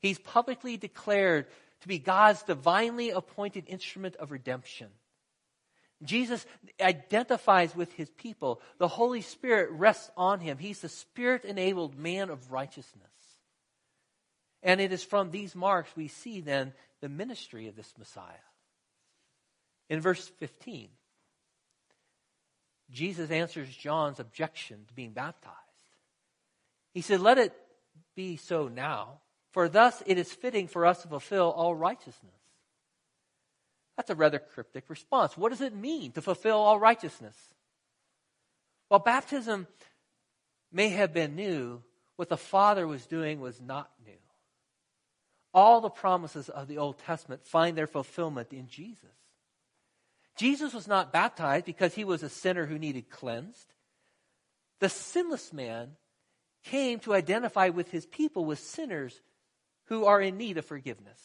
He's 0.00 0.18
publicly 0.18 0.76
declared 0.76 1.46
to 1.82 1.88
be 1.88 1.98
God's 1.98 2.42
divinely 2.42 3.10
appointed 3.10 3.64
instrument 3.68 4.16
of 4.16 4.30
redemption. 4.30 4.88
Jesus 6.02 6.44
identifies 6.80 7.76
with 7.76 7.92
his 7.92 8.10
people. 8.10 8.60
The 8.78 8.88
Holy 8.88 9.20
Spirit 9.20 9.70
rests 9.70 10.10
on 10.16 10.40
him. 10.40 10.58
He's 10.58 10.80
the 10.80 10.88
spirit 10.88 11.44
enabled 11.44 11.96
man 11.96 12.30
of 12.30 12.50
righteousness. 12.50 13.06
And 14.62 14.80
it 14.80 14.92
is 14.92 15.02
from 15.02 15.30
these 15.30 15.54
marks 15.54 15.90
we 15.96 16.08
see 16.08 16.40
then 16.40 16.72
the 17.00 17.08
ministry 17.08 17.68
of 17.68 17.76
this 17.76 17.92
Messiah. 17.98 18.24
In 19.88 20.00
verse 20.00 20.26
15, 20.38 20.88
Jesus 22.90 23.30
answers 23.30 23.68
John's 23.74 24.20
objection 24.20 24.84
to 24.88 24.94
being 24.94 25.12
baptized. 25.12 25.56
He 26.92 27.00
said, 27.00 27.20
Let 27.20 27.38
it 27.38 27.54
be 28.14 28.36
so 28.36 28.68
now, 28.68 29.20
for 29.52 29.68
thus 29.68 30.02
it 30.06 30.18
is 30.18 30.32
fitting 30.32 30.68
for 30.68 30.86
us 30.86 31.02
to 31.02 31.08
fulfill 31.08 31.50
all 31.50 31.74
righteousness. 31.74 32.32
That's 33.96 34.10
a 34.10 34.14
rather 34.14 34.38
cryptic 34.38 34.84
response. 34.88 35.36
What 35.36 35.50
does 35.50 35.60
it 35.60 35.74
mean 35.74 36.12
to 36.12 36.22
fulfill 36.22 36.56
all 36.56 36.78
righteousness? 36.78 37.36
Well, 38.90 39.00
baptism 39.00 39.66
may 40.70 40.88
have 40.90 41.12
been 41.12 41.36
new, 41.36 41.82
what 42.16 42.28
the 42.28 42.36
Father 42.36 42.86
was 42.86 43.06
doing 43.06 43.40
was 43.40 43.60
not 43.60 43.90
new. 44.04 44.12
All 45.54 45.80
the 45.80 45.90
promises 45.90 46.48
of 46.48 46.66
the 46.68 46.78
Old 46.78 46.98
Testament 46.98 47.46
find 47.46 47.76
their 47.76 47.86
fulfillment 47.86 48.52
in 48.52 48.68
Jesus. 48.68 49.10
Jesus 50.36 50.72
was 50.72 50.88
not 50.88 51.12
baptized 51.12 51.66
because 51.66 51.94
he 51.94 52.04
was 52.04 52.22
a 52.22 52.28
sinner 52.30 52.64
who 52.64 52.78
needed 52.78 53.10
cleansed. 53.10 53.74
The 54.80 54.88
sinless 54.88 55.52
man 55.52 55.96
came 56.64 57.00
to 57.00 57.14
identify 57.14 57.68
with 57.68 57.90
his 57.90 58.06
people 58.06 58.44
with 58.44 58.58
sinners 58.58 59.20
who 59.86 60.04
are 60.04 60.20
in 60.20 60.36
need 60.36 60.58
of 60.58 60.64
forgiveness. 60.64 61.20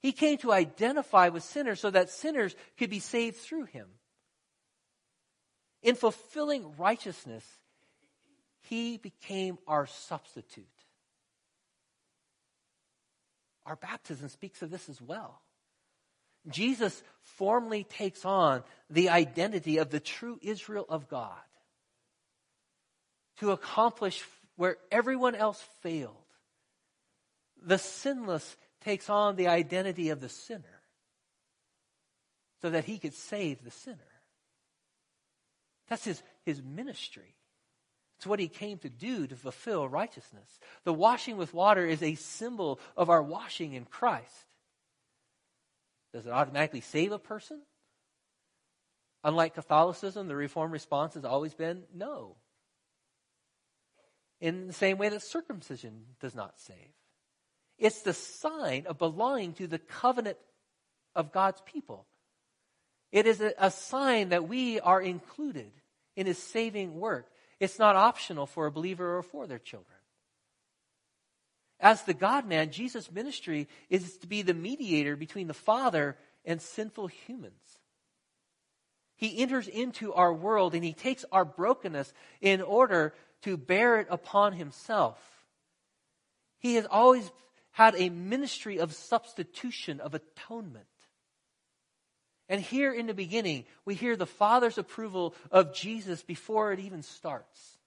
He 0.00 0.12
came 0.12 0.38
to 0.38 0.52
identify 0.52 1.28
with 1.28 1.42
sinners 1.42 1.80
so 1.80 1.90
that 1.90 2.10
sinners 2.10 2.54
could 2.78 2.90
be 2.90 3.00
saved 3.00 3.36
through 3.36 3.64
him. 3.64 3.86
In 5.82 5.94
fulfilling 5.94 6.76
righteousness, 6.76 7.44
he 8.60 8.96
became 8.96 9.58
our 9.66 9.86
substitute. 9.86 10.66
our 13.68 13.76
baptism 13.76 14.28
speaks 14.30 14.62
of 14.62 14.70
this 14.70 14.88
as 14.88 15.00
well. 15.00 15.42
Jesus 16.48 17.02
formally 17.20 17.84
takes 17.84 18.24
on 18.24 18.62
the 18.88 19.10
identity 19.10 19.76
of 19.76 19.90
the 19.90 20.00
true 20.00 20.38
Israel 20.40 20.86
of 20.88 21.08
God 21.08 21.36
to 23.40 23.50
accomplish 23.50 24.24
where 24.58 24.76
everyone 24.90 25.36
else 25.36 25.64
failed. 25.82 26.16
The 27.64 27.78
sinless 27.78 28.56
takes 28.84 29.08
on 29.08 29.36
the 29.36 29.46
identity 29.46 30.10
of 30.10 30.20
the 30.20 30.28
sinner 30.28 30.82
so 32.60 32.70
that 32.70 32.84
he 32.84 32.98
could 32.98 33.14
save 33.14 33.62
the 33.62 33.70
sinner. 33.70 33.96
That's 35.88 36.04
his, 36.04 36.22
his 36.44 36.60
ministry. 36.60 37.36
It's 38.16 38.26
what 38.26 38.40
he 38.40 38.48
came 38.48 38.78
to 38.78 38.90
do 38.90 39.28
to 39.28 39.36
fulfill 39.36 39.88
righteousness. 39.88 40.58
The 40.82 40.92
washing 40.92 41.36
with 41.36 41.54
water 41.54 41.86
is 41.86 42.02
a 42.02 42.16
symbol 42.16 42.80
of 42.96 43.10
our 43.10 43.22
washing 43.22 43.74
in 43.74 43.84
Christ. 43.84 44.26
Does 46.12 46.26
it 46.26 46.32
automatically 46.32 46.80
save 46.80 47.12
a 47.12 47.18
person? 47.18 47.62
Unlike 49.22 49.54
Catholicism, 49.54 50.26
the 50.26 50.34
Reformed 50.34 50.72
response 50.72 51.14
has 51.14 51.24
always 51.24 51.54
been 51.54 51.84
no. 51.94 52.34
In 54.40 54.68
the 54.68 54.72
same 54.72 54.98
way 54.98 55.08
that 55.08 55.22
circumcision 55.22 56.04
does 56.20 56.34
not 56.34 56.58
save. 56.60 56.92
It's 57.78 58.02
the 58.02 58.12
sign 58.14 58.86
of 58.86 58.98
belonging 58.98 59.54
to 59.54 59.66
the 59.66 59.78
covenant 59.78 60.38
of 61.14 61.32
God's 61.32 61.60
people. 61.62 62.06
It 63.10 63.26
is 63.26 63.40
a, 63.40 63.52
a 63.58 63.70
sign 63.70 64.30
that 64.30 64.48
we 64.48 64.80
are 64.80 65.00
included 65.00 65.70
in 66.16 66.26
his 66.26 66.38
saving 66.38 66.98
work. 66.98 67.28
It's 67.60 67.78
not 67.78 67.96
optional 67.96 68.46
for 68.46 68.66
a 68.66 68.72
believer 68.72 69.18
or 69.18 69.22
for 69.22 69.46
their 69.46 69.58
children. 69.58 69.96
As 71.80 72.02
the 72.02 72.14
God 72.14 72.46
man, 72.46 72.70
Jesus' 72.70 73.10
ministry 73.10 73.68
is 73.88 74.16
to 74.18 74.26
be 74.26 74.42
the 74.42 74.54
mediator 74.54 75.16
between 75.16 75.46
the 75.46 75.54
Father 75.54 76.16
and 76.44 76.60
sinful 76.60 77.06
humans. 77.06 77.78
He 79.16 79.38
enters 79.38 79.68
into 79.68 80.12
our 80.12 80.32
world 80.32 80.74
and 80.74 80.84
he 80.84 80.92
takes 80.92 81.24
our 81.32 81.44
brokenness 81.44 82.12
in 82.40 82.62
order 82.62 83.14
to 83.42 83.56
bear 83.56 84.00
it 84.00 84.08
upon 84.10 84.52
himself. 84.52 85.18
He 86.58 86.74
has 86.74 86.86
always 86.86 87.30
had 87.70 87.94
a 87.96 88.08
ministry 88.08 88.78
of 88.78 88.92
substitution, 88.92 90.00
of 90.00 90.14
atonement. 90.14 90.86
And 92.48 92.60
here 92.60 92.92
in 92.92 93.06
the 93.06 93.14
beginning, 93.14 93.64
we 93.84 93.94
hear 93.94 94.16
the 94.16 94.26
Father's 94.26 94.78
approval 94.78 95.34
of 95.50 95.74
Jesus 95.74 96.22
before 96.22 96.72
it 96.72 96.80
even 96.80 97.02
starts. 97.02 97.78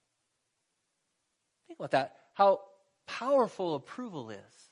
Think 1.66 1.78
about 1.78 1.90
that. 1.90 2.16
How 2.34 2.60
powerful 3.06 3.74
approval 3.74 4.30
is. 4.30 4.70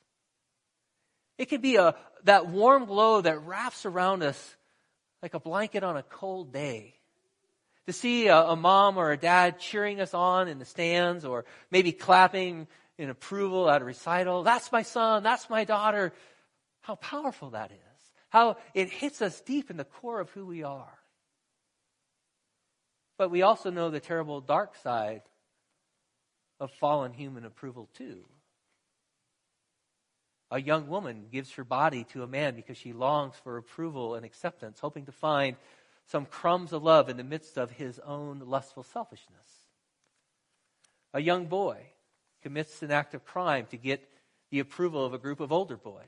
It 1.39 1.49
can 1.49 1.61
be 1.61 1.77
a, 1.77 1.97
that 2.25 2.47
warm 2.47 2.85
glow 2.85 3.21
that 3.21 3.45
wraps 3.45 3.85
around 3.85 4.23
us 4.23 4.57
like 5.23 5.35
a 5.35 5.41
blanket 5.41 5.83
on 5.83 5.97
a 5.97 6.03
cold 6.03 6.53
day. 6.53 6.95
To 7.87 7.93
see 7.93 8.29
a, 8.29 8.39
a 8.39 8.57
mom 8.57 8.99
or 8.99 9.11
a 9.11 9.17
dad 9.17 9.59
cheering 9.59 10.01
us 10.01 10.15
on 10.15 10.49
in 10.49 10.59
the 10.59 10.65
stands 10.65 11.25
or 11.25 11.45
maybe 11.71 11.93
clapping 11.93 12.69
in 12.99 13.11
approval 13.11 13.69
at 13.71 13.83
a 13.83 13.85
recital. 13.85 14.43
That's 14.43 14.71
my 14.71 14.83
son. 14.83 15.23
That's 15.23 15.51
my 15.51 15.65
daughter. 15.65 16.13
How 16.83 16.95
powerful 16.97 17.51
that 17.51 17.71
is 17.73 17.91
how 18.31 18.57
it 18.75 18.89
hits 18.89 19.21
us 19.21 19.41
deep 19.41 19.71
in 19.71 19.77
the 19.77 19.85
core 19.85 20.21
of 20.21 20.31
who 20.31 20.47
we 20.47 20.63
are. 20.63 20.99
But 23.19 23.31
we 23.31 23.43
also 23.43 23.71
know 23.71 23.91
the 23.91 24.01
terrible 24.01 24.41
dark 24.41 24.77
side 24.77 25.23
of 26.59 26.71
fallen 26.81 27.13
human 27.13 27.45
approval, 27.45 27.89
too. 27.95 28.25
A 30.51 30.61
young 30.61 30.89
woman 30.89 31.27
gives 31.31 31.53
her 31.55 31.65
body 31.65 32.05
to 32.13 32.23
a 32.23 32.27
man 32.27 32.55
because 32.55 32.77
she 32.77 32.93
longs 32.93 33.37
for 33.43 33.57
approval 33.57 34.15
and 34.15 34.25
acceptance, 34.25 34.81
hoping 34.81 35.07
to 35.07 35.13
find 35.13 35.57
some 36.11 36.27
crumbs 36.27 36.73
of 36.73 36.83
love 36.83 37.09
in 37.09 37.17
the 37.17 37.25
midst 37.25 37.57
of 37.57 37.71
his 37.71 38.01
own 38.01 38.43
lustful 38.45 38.83
selfishness. 38.83 39.67
A 41.15 41.21
young 41.21 41.47
boy 41.47 41.79
commits 42.43 42.83
an 42.83 42.91
act 42.91 43.15
of 43.15 43.25
crime 43.25 43.67
to 43.71 43.77
get 43.77 44.09
the 44.51 44.59
approval 44.59 45.05
of 45.05 45.15
a 45.15 45.19
group 45.19 45.39
of 45.39 45.53
older 45.53 45.77
boys 45.77 46.03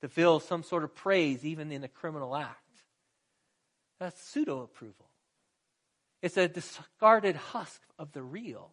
to 0.00 0.08
feel 0.08 0.40
some 0.40 0.62
sort 0.62 0.84
of 0.84 0.94
praise 0.94 1.44
even 1.44 1.70
in 1.70 1.84
a 1.84 1.88
criminal 1.88 2.34
act. 2.34 2.58
That's 4.00 4.20
pseudo 4.22 4.62
approval. 4.62 5.10
It's 6.22 6.38
a 6.38 6.48
discarded 6.48 7.36
husk 7.36 7.82
of 7.98 8.12
the 8.12 8.22
real. 8.22 8.70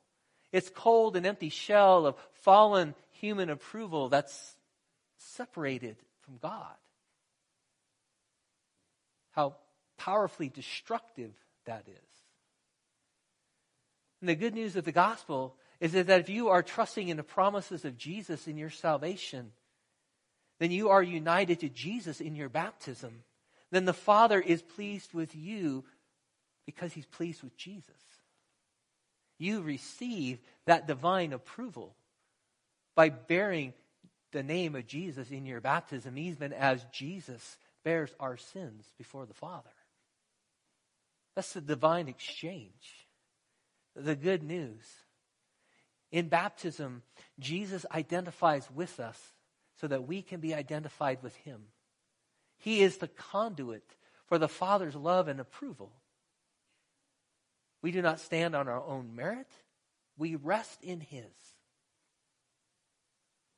It's 0.53 0.69
cold 0.69 1.17
and 1.17 1.25
empty 1.25 1.49
shell 1.49 2.05
of 2.05 2.15
fallen 2.41 2.95
human 3.11 3.49
approval 3.49 4.07
that's 4.07 4.55
separated 5.17 5.97
from 6.21 6.37
God. 6.37 6.75
How 9.31 9.55
powerfully 9.99 10.49
destructive 10.49 11.31
that 11.65 11.83
is. 11.87 12.09
And 14.21 14.29
the 14.29 14.35
good 14.35 14.55
news 14.55 14.75
of 14.75 14.85
the 14.85 14.91
gospel 14.91 15.55
is 15.79 15.91
that 15.91 16.09
if 16.09 16.29
you 16.29 16.49
are 16.49 16.63
trusting 16.63 17.07
in 17.07 17.17
the 17.17 17.23
promises 17.23 17.85
of 17.85 17.97
Jesus 17.97 18.47
in 18.47 18.57
your 18.57 18.71
salvation, 18.71 19.51
then 20.59 20.71
you 20.71 20.89
are 20.89 21.03
united 21.03 21.59
to 21.59 21.69
Jesus 21.69 22.19
in 22.19 22.35
your 22.35 22.49
baptism. 22.49 23.23
Then 23.71 23.85
the 23.85 23.93
Father 23.93 24.41
is 24.41 24.61
pleased 24.61 25.13
with 25.13 25.35
you 25.35 25.85
because 26.65 26.91
he's 26.91 27.05
pleased 27.05 27.43
with 27.43 27.55
Jesus. 27.55 27.85
You 29.37 29.61
receive 29.61 30.39
that 30.65 30.87
divine 30.87 31.31
approval 31.31 31.95
by 32.95 33.09
bearing 33.09 33.73
the 34.31 34.43
name 34.43 34.75
of 34.75 34.85
Jesus 34.85 35.31
in 35.31 35.45
your 35.45 35.61
baptism, 35.61 36.17
even 36.17 36.51
as 36.51 36.85
Jesus 36.91 37.57
bears 37.83 38.13
our 38.19 38.35
sins 38.35 38.85
before 38.97 39.25
the 39.25 39.33
Father. 39.33 39.69
That's 41.39 41.53
the 41.53 41.61
divine 41.61 42.09
exchange. 42.09 43.07
The 43.95 44.17
good 44.17 44.43
news. 44.43 44.83
In 46.11 46.27
baptism, 46.27 47.01
Jesus 47.39 47.85
identifies 47.93 48.67
with 48.75 48.99
us 48.99 49.17
so 49.79 49.87
that 49.87 50.05
we 50.05 50.21
can 50.21 50.41
be 50.41 50.53
identified 50.53 51.23
with 51.23 51.33
Him. 51.37 51.61
He 52.57 52.81
is 52.81 52.97
the 52.97 53.07
conduit 53.07 53.95
for 54.27 54.37
the 54.37 54.49
Father's 54.49 54.97
love 54.97 55.29
and 55.29 55.39
approval. 55.39 55.93
We 57.81 57.91
do 57.91 58.01
not 58.01 58.19
stand 58.19 58.53
on 58.53 58.67
our 58.67 58.83
own 58.83 59.15
merit, 59.15 59.47
we 60.17 60.35
rest 60.35 60.83
in 60.83 60.99
His. 60.99 61.23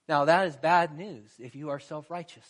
Now, 0.07 0.25
that 0.25 0.45
is 0.45 0.55
bad 0.55 0.95
news 0.95 1.31
if 1.39 1.55
you 1.55 1.71
are 1.71 1.79
self 1.79 2.11
righteous. 2.11 2.47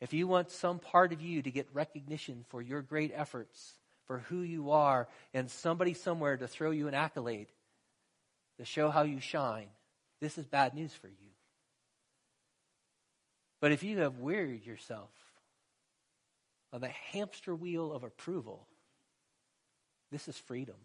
If 0.00 0.12
you 0.12 0.26
want 0.26 0.50
some 0.50 0.78
part 0.78 1.12
of 1.12 1.22
you 1.22 1.42
to 1.42 1.50
get 1.50 1.68
recognition 1.72 2.44
for 2.48 2.60
your 2.60 2.82
great 2.82 3.12
efforts, 3.14 3.74
for 4.06 4.18
who 4.18 4.40
you 4.40 4.70
are, 4.70 5.08
and 5.32 5.50
somebody 5.50 5.94
somewhere 5.94 6.36
to 6.36 6.46
throw 6.46 6.70
you 6.70 6.88
an 6.88 6.94
accolade 6.94 7.48
to 8.58 8.64
show 8.64 8.90
how 8.90 9.02
you 9.02 9.20
shine, 9.20 9.68
this 10.20 10.36
is 10.38 10.46
bad 10.46 10.74
news 10.74 10.92
for 10.92 11.08
you. 11.08 11.30
But 13.60 13.72
if 13.72 13.82
you 13.82 13.98
have 14.00 14.18
wearied 14.18 14.66
yourself 14.66 15.10
on 16.72 16.80
the 16.80 16.88
hamster 16.88 17.54
wheel 17.54 17.92
of 17.92 18.04
approval, 18.04 18.66
this 20.10 20.28
is 20.28 20.36
freedom. 20.36 20.76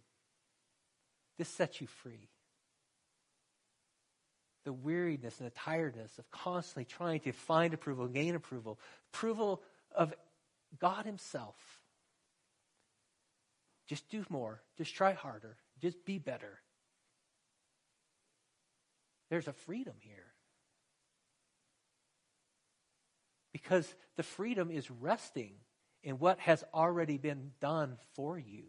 This 1.37 1.49
sets 1.49 1.81
you 1.81 1.87
free. 1.87 2.29
The 4.65 4.73
weariness 4.73 5.39
and 5.39 5.47
the 5.47 5.55
tiredness 5.55 6.19
of 6.19 6.29
constantly 6.31 6.85
trying 6.85 7.21
to 7.21 7.31
find 7.31 7.73
approval, 7.73 8.07
gain 8.07 8.35
approval, 8.35 8.79
approval 9.13 9.61
of 9.95 10.13
God 10.79 11.05
Himself. 11.05 11.55
Just 13.87 14.09
do 14.09 14.23
more. 14.29 14.61
Just 14.77 14.93
try 14.93 15.13
harder. 15.13 15.57
Just 15.81 16.05
be 16.05 16.19
better. 16.19 16.59
There's 19.29 19.47
a 19.47 19.53
freedom 19.53 19.95
here. 19.99 20.33
Because 23.51 23.93
the 24.15 24.23
freedom 24.23 24.69
is 24.69 24.91
resting 24.91 25.53
in 26.03 26.19
what 26.19 26.39
has 26.39 26.63
already 26.73 27.17
been 27.17 27.51
done 27.59 27.97
for 28.13 28.37
you. 28.37 28.63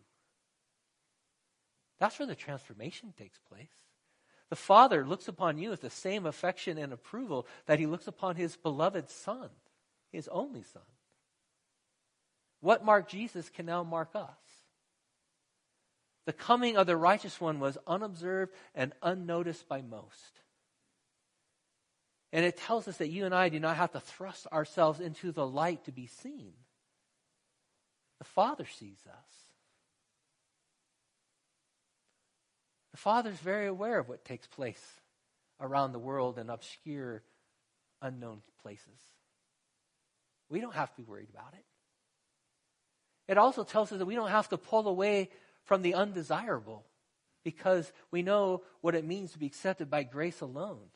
That's 1.99 2.19
where 2.19 2.27
the 2.27 2.35
transformation 2.35 3.13
takes 3.17 3.39
place. 3.39 3.69
The 4.51 4.57
Father 4.57 5.07
looks 5.07 5.29
upon 5.29 5.59
you 5.59 5.71
with 5.71 5.81
the 5.81 5.91
same 5.91 6.27
affection 6.27 6.77
and 6.77 6.93
approval 6.93 7.47
that 7.67 7.79
He 7.79 7.87
looks 7.87 8.09
upon 8.09 8.37
His 8.37 8.57
beloved 8.57 9.09
Son, 9.09 9.49
His 10.11 10.29
only 10.29 10.63
Son. 10.63 10.83
What 12.61 12.85
marked 12.85 13.11
Jesus 13.11 13.49
can 13.49 13.65
now 13.65 13.85
mark 13.85 14.11
us. 14.15 14.27
The 16.27 16.33
coming 16.33 16.77
of 16.77 16.87
the 16.87 16.97
righteous 16.97 17.41
one 17.41 17.61
was 17.61 17.79
unobserved 17.87 18.53
and 18.75 18.93
unnoticed 19.03 19.69
by 19.69 19.83
most. 19.83 20.41
And 22.33 22.45
it 22.45 22.57
tells 22.57 22.87
us 22.87 22.99
that 22.99 23.09
you 23.09 23.25
and 23.25 23.35
I 23.35 23.49
do 23.49 23.59
not 23.59 23.77
have 23.77 23.93
to 23.93 24.01
thrust 24.01 24.47
ourselves 24.49 25.01
into 25.01 25.33
the 25.33 25.47
light 25.47 25.85
to 25.85 25.93
be 25.93 26.07
seen. 26.07 26.53
The 28.19 28.25
Father 28.25 28.67
sees 28.67 29.01
us. 29.09 29.50
The 32.93 32.97
Father's 32.97 33.39
very 33.39 33.67
aware 33.67 33.99
of 33.99 34.09
what 34.09 34.25
takes 34.25 34.47
place 34.47 34.83
around 35.61 35.93
the 35.93 35.99
world 35.99 36.39
in 36.39 36.51
obscure 36.51 37.23
unknown 38.03 38.43
places. 38.63 38.87
We 40.49 40.61
don't 40.61 40.75
have 40.75 40.91
to 40.91 41.03
be 41.03 41.09
worried 41.09 41.29
about 41.33 41.55
it. 41.55 41.65
It 43.29 43.39
also 43.39 43.63
tells 43.63 43.93
us 43.93 43.99
that 43.99 44.07
we 44.07 44.17
don't 44.17 44.31
have 44.31 44.49
to 44.49 44.59
pull 44.59 44.89
away 44.89 45.31
from 45.65 45.83
the 45.83 45.95
undesirable 45.95 46.85
because 47.45 47.93
we 48.11 48.23
know 48.23 48.63
what 48.81 48.97
it 48.97 49.05
means 49.05 49.33
to 49.33 49.39
be 49.39 49.47
accepted 49.47 49.89
by 49.89 50.03
grace 50.03 50.41
alone. 50.41 50.91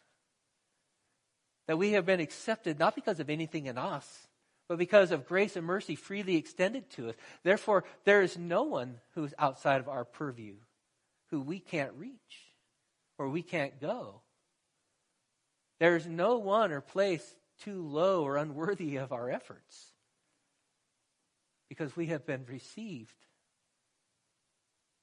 That 1.69 1.79
we 1.79 1.93
have 1.93 2.05
been 2.05 2.21
accepted 2.21 2.79
not 2.79 2.95
because 2.95 3.21
of 3.21 3.31
anything 3.31 3.67
in 3.67 3.79
us, 3.79 4.27
but 4.69 4.79
because 4.79 5.13
of 5.13 5.27
grace 5.27 5.57
and 5.57 5.65
mercy 5.65 5.95
freely 5.95 6.37
extended 6.37 6.91
to 6.91 7.11
us. 7.11 7.15
Therefore, 7.45 7.85
there 8.05 8.23
is 8.23 8.37
no 8.37 8.65
one 8.65 8.97
who 9.15 9.25
is 9.25 9.35
outside 9.39 9.81
of 9.81 9.89
our 9.89 10.05
purview 10.05 10.57
who 11.35 11.41
we 11.41 11.59
can't 11.59 11.93
reach 11.95 12.55
or 13.19 13.29
we 13.29 13.43
can't 13.43 13.81
go. 13.81 14.21
There 15.81 15.97
is 15.97 16.07
no 16.07 16.39
one 16.39 16.71
or 16.71 16.81
place 16.81 17.35
too 17.65 17.83
low 17.83 18.23
or 18.23 18.37
unworthy 18.37 18.99
of 18.99 19.11
our 19.11 19.29
efforts 19.29 19.95
because 21.69 21.97
we 21.97 22.07
have 22.07 22.25
been 22.25 22.45
received 22.47 23.17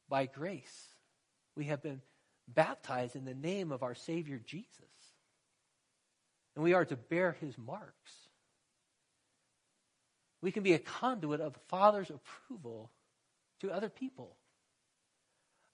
by 0.08 0.26
grace. 0.26 0.88
We 1.58 1.66
have 1.66 1.84
been 1.84 2.00
baptized 2.48 3.18
in 3.18 3.26
the 3.26 3.34
name 3.34 3.74
of 3.74 3.84
our 3.84 3.96
Savior 3.96 4.40
Jesus. 4.46 4.70
And 6.56 6.64
we 6.64 6.72
are 6.72 6.86
to 6.86 6.96
bear 6.96 7.36
his 7.42 7.58
marks. 7.58 8.14
We 10.42 10.54
can 10.54 10.64
be 10.64 10.74
a 10.74 10.80
conduit 10.80 11.42
of 11.42 11.52
the 11.52 11.60
Father's 11.68 12.10
approval 12.10 12.90
to 13.60 13.70
other 13.70 13.90
people. 13.90 14.38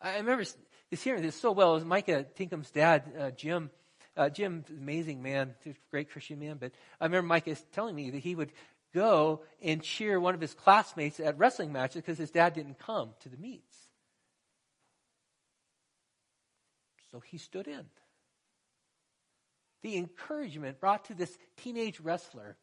I 0.02 0.18
remember 0.18 0.46
this 0.90 1.04
hearing 1.04 1.22
this 1.22 1.36
so 1.36 1.52
well. 1.52 1.72
It 1.72 1.76
was 1.76 1.86
Micah 1.86 2.26
Tinkham's 2.36 2.72
dad, 2.72 3.12
uh, 3.20 3.32
Jim. 3.32 3.72
Uh, 4.16 4.30
Jim, 4.30 4.66
amazing 4.70 5.22
man, 5.22 5.54
great 5.92 6.10
Christian 6.10 6.40
man. 6.40 6.58
But 6.60 6.72
I 7.00 7.06
remember 7.06 7.28
Micah 7.28 7.56
telling 7.72 7.96
me 7.96 8.10
that 8.10 8.20
he 8.20 8.34
would 8.34 8.52
go 8.94 9.44
and 9.62 9.84
cheer 9.84 10.20
one 10.20 10.34
of 10.34 10.42
his 10.42 10.56
classmates 10.56 11.20
at 11.20 11.38
wrestling 11.38 11.72
matches 11.72 12.02
because 12.02 12.18
his 12.18 12.32
dad 12.32 12.54
didn't 12.54 12.80
come 12.80 13.12
to 13.20 13.30
the 13.30 13.38
meets. 13.38 13.78
So 17.12 17.20
he 17.20 17.38
stood 17.38 17.68
in. 17.68 17.86
The 19.84 19.98
encouragement 19.98 20.80
brought 20.80 21.06
to 21.06 21.14
this 21.14 21.38
teenage 21.58 22.00
wrestler 22.00 22.58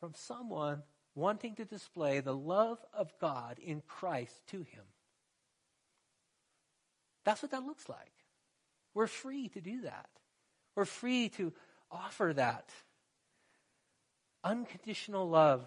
from 0.00 0.14
someone 0.14 0.82
wanting 1.14 1.54
to 1.56 1.64
display 1.64 2.20
the 2.20 2.34
love 2.34 2.78
of 2.94 3.12
God 3.20 3.58
in 3.58 3.82
Christ 3.86 4.40
to 4.48 4.58
him. 4.62 4.84
That's 7.24 7.42
what 7.42 7.52
that 7.52 7.64
looks 7.64 7.88
like. 7.88 8.12
We're 8.94 9.06
free 9.06 9.48
to 9.50 9.60
do 9.60 9.82
that. 9.82 10.08
We're 10.74 10.84
free 10.84 11.28
to 11.30 11.52
offer 11.90 12.32
that. 12.34 12.70
Unconditional 14.42 15.28
love 15.28 15.66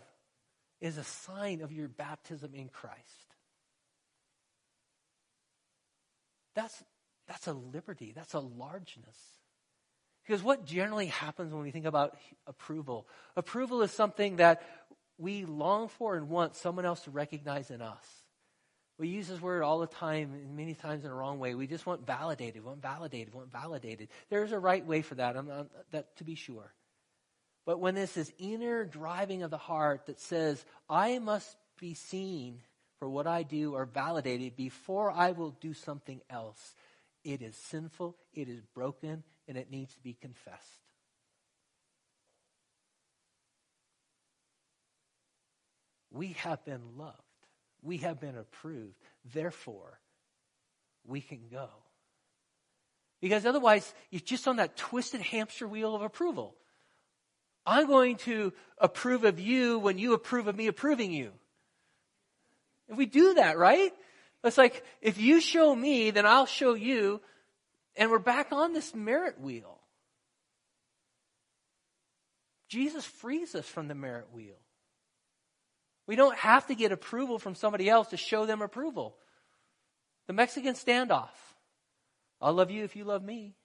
is 0.82 0.98
a 0.98 1.04
sign 1.04 1.62
of 1.62 1.72
your 1.72 1.88
baptism 1.88 2.54
in 2.54 2.70
Christ. 2.70 3.00
That's, 6.56 6.84
that's 7.28 7.48
a 7.48 7.54
liberty, 7.54 8.14
that's 8.16 8.34
a 8.34 8.40
largeness. 8.40 9.18
Because 10.26 10.42
what 10.42 10.66
generally 10.66 11.08
happens 11.08 11.54
when 11.54 11.64
we 11.64 11.72
think 11.72 11.86
about 11.86 12.18
approval? 12.48 13.08
Approval 13.36 13.82
is 13.82 13.92
something 13.92 14.38
that 14.38 14.64
we 15.18 15.46
long 15.46 15.90
for 15.90 16.16
and 16.16 16.30
want 16.30 16.56
someone 16.56 16.86
else 16.86 17.02
to 17.02 17.12
recognize 17.12 17.70
in 17.70 17.82
us. 17.82 18.23
We 19.00 19.08
use 19.08 19.28
this 19.28 19.42
word 19.42 19.64
all 19.64 19.80
the 19.80 19.88
time, 19.88 20.34
and 20.34 20.56
many 20.56 20.76
times 20.76 21.04
in 21.04 21.12
a 21.12 21.16
wrong 21.16 21.40
way. 21.40 21.56
We 21.56 21.66
just 21.66 21.86
want 21.86 22.06
validated, 22.06 22.64
want 22.64 22.82
validated, 22.82 23.34
want 23.34 23.52
validated. 23.52 24.10
There's 24.30 24.52
a 24.52 24.60
right 24.60 24.86
way 24.86 25.02
for 25.02 25.16
that, 25.16 25.36
I'm 25.36 25.48
not, 25.48 25.68
that 25.92 26.16
to 26.18 26.24
be 26.24 26.36
sure. 26.36 26.72
But 27.66 27.80
when 27.80 27.96
this 27.96 28.18
is 28.18 28.32
inner 28.38 28.84
driving 28.84 29.42
of 29.42 29.50
the 29.50 29.58
heart 29.58 30.06
that 30.08 30.20
says, 30.20 30.64
I 30.90 31.18
must 31.20 31.56
be 31.80 31.94
seen 31.96 32.60
for 33.00 33.10
what 33.10 33.26
I 33.26 33.44
do 33.44 33.74
or 33.74 33.86
validated 33.86 34.56
before 34.56 35.12
I 35.12 35.32
will 35.32 35.52
do 35.52 35.74
something 35.74 36.22
else, 36.30 36.76
it 37.24 37.42
is 37.42 37.56
sinful, 37.56 38.16
it 38.34 38.48
is 38.48 38.62
broken, 38.76 39.24
and 39.48 39.58
it 39.58 39.72
needs 39.72 39.94
to 39.96 40.02
be 40.02 40.14
confessed. 40.14 40.60
We 46.12 46.34
have 46.34 46.64
been 46.64 46.98
loved. 46.98 47.18
We 47.84 47.98
have 47.98 48.20
been 48.20 48.38
approved. 48.38 48.96
Therefore, 49.34 50.00
we 51.06 51.22
can 51.22 51.42
go. 51.52 51.68
Because 53.22 53.46
otherwise, 53.46 53.94
you're 54.10 54.22
just 54.22 54.48
on 54.48 54.56
that 54.56 54.76
twisted 54.76 55.22
hamster 55.22 55.68
wheel 55.68 55.96
of 55.96 56.02
approval. 56.02 56.56
I'm 57.66 57.88
going 57.88 58.18
to 58.18 58.52
approve 58.78 59.24
of 59.24 59.40
you 59.40 59.80
when 59.80 59.98
you 59.98 60.14
approve 60.14 60.48
of 60.48 60.56
me 60.56 60.68
approving 60.68 61.12
you. 61.12 61.32
If 62.90 62.98
we 62.98 63.06
do 63.06 63.36
that, 63.36 63.58
right? 63.58 63.94
It's 64.44 64.58
like, 64.58 64.84
if 65.02 65.20
you 65.20 65.40
show 65.40 65.74
me, 65.74 66.12
then 66.12 66.26
I'll 66.26 66.46
show 66.46 66.74
you. 66.74 67.22
And 67.96 68.12
we're 68.12 68.20
back 68.20 68.52
on 68.52 68.74
this 68.74 68.94
merit 68.94 69.40
wheel. 69.40 69.80
Jesus 72.68 73.06
frees 73.06 73.56
us 73.56 73.68
from 73.68 73.88
the 73.88 73.96
merit 73.96 74.28
wheel. 74.34 74.58
We 76.08 76.16
don't 76.16 76.38
have 76.38 76.68
to 76.68 76.76
get 76.76 76.92
approval 76.92 77.40
from 77.40 77.56
somebody 77.56 77.90
else 77.90 78.10
to 78.10 78.18
show 78.18 78.46
them 78.46 78.62
approval. 78.62 79.16
The 80.28 80.34
Mexican 80.34 80.74
standoff. 80.74 81.30
I'll 82.42 82.54
love 82.54 82.72
you 82.72 82.84
if 82.84 82.96
you 82.96 83.06
love 83.06 83.24
me. 83.24 83.56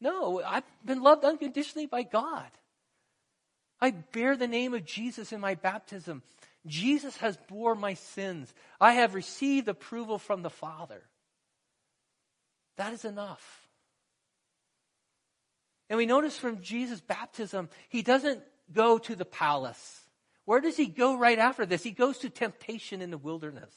No, 0.00 0.42
I've 0.42 0.64
been 0.84 1.02
loved 1.02 1.24
unconditionally 1.24 1.86
by 1.86 2.02
God. 2.02 2.50
I 3.80 3.90
bear 3.90 4.36
the 4.36 4.48
name 4.48 4.74
of 4.74 4.84
Jesus 4.84 5.32
in 5.32 5.40
my 5.40 5.54
baptism. 5.54 6.22
Jesus 6.66 7.16
has 7.18 7.36
bore 7.48 7.74
my 7.74 7.94
sins. 7.94 8.52
I 8.80 8.92
have 8.94 9.14
received 9.14 9.68
approval 9.68 10.18
from 10.18 10.42
the 10.42 10.50
Father. 10.50 11.02
That 12.76 12.92
is 12.92 13.04
enough. 13.04 13.68
And 15.88 15.96
we 15.96 16.06
notice 16.06 16.36
from 16.36 16.62
Jesus' 16.62 17.00
baptism, 17.00 17.68
he 17.88 18.02
doesn't 18.02 18.42
go 18.72 18.98
to 18.98 19.14
the 19.14 19.24
palace. 19.24 20.05
Where 20.46 20.60
does 20.60 20.76
he 20.76 20.86
go 20.86 21.18
right 21.18 21.38
after 21.38 21.66
this? 21.66 21.82
He 21.82 21.90
goes 21.90 22.18
to 22.18 22.30
temptation 22.30 23.02
in 23.02 23.10
the 23.10 23.18
wilderness. 23.18 23.74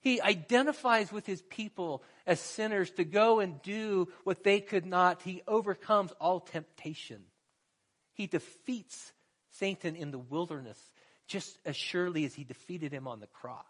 He 0.00 0.20
identifies 0.20 1.10
with 1.10 1.26
his 1.26 1.42
people 1.42 2.04
as 2.26 2.38
sinners 2.38 2.92
to 2.92 3.04
go 3.04 3.40
and 3.40 3.60
do 3.62 4.08
what 4.22 4.44
they 4.44 4.60
could 4.60 4.86
not. 4.86 5.22
He 5.22 5.42
overcomes 5.48 6.12
all 6.20 6.38
temptation. 6.38 7.22
He 8.14 8.28
defeats 8.28 9.12
Satan 9.58 9.96
in 9.96 10.12
the 10.12 10.18
wilderness 10.18 10.78
just 11.26 11.58
as 11.64 11.76
surely 11.76 12.24
as 12.24 12.34
he 12.34 12.44
defeated 12.44 12.92
him 12.92 13.08
on 13.08 13.18
the 13.18 13.26
cross. 13.26 13.64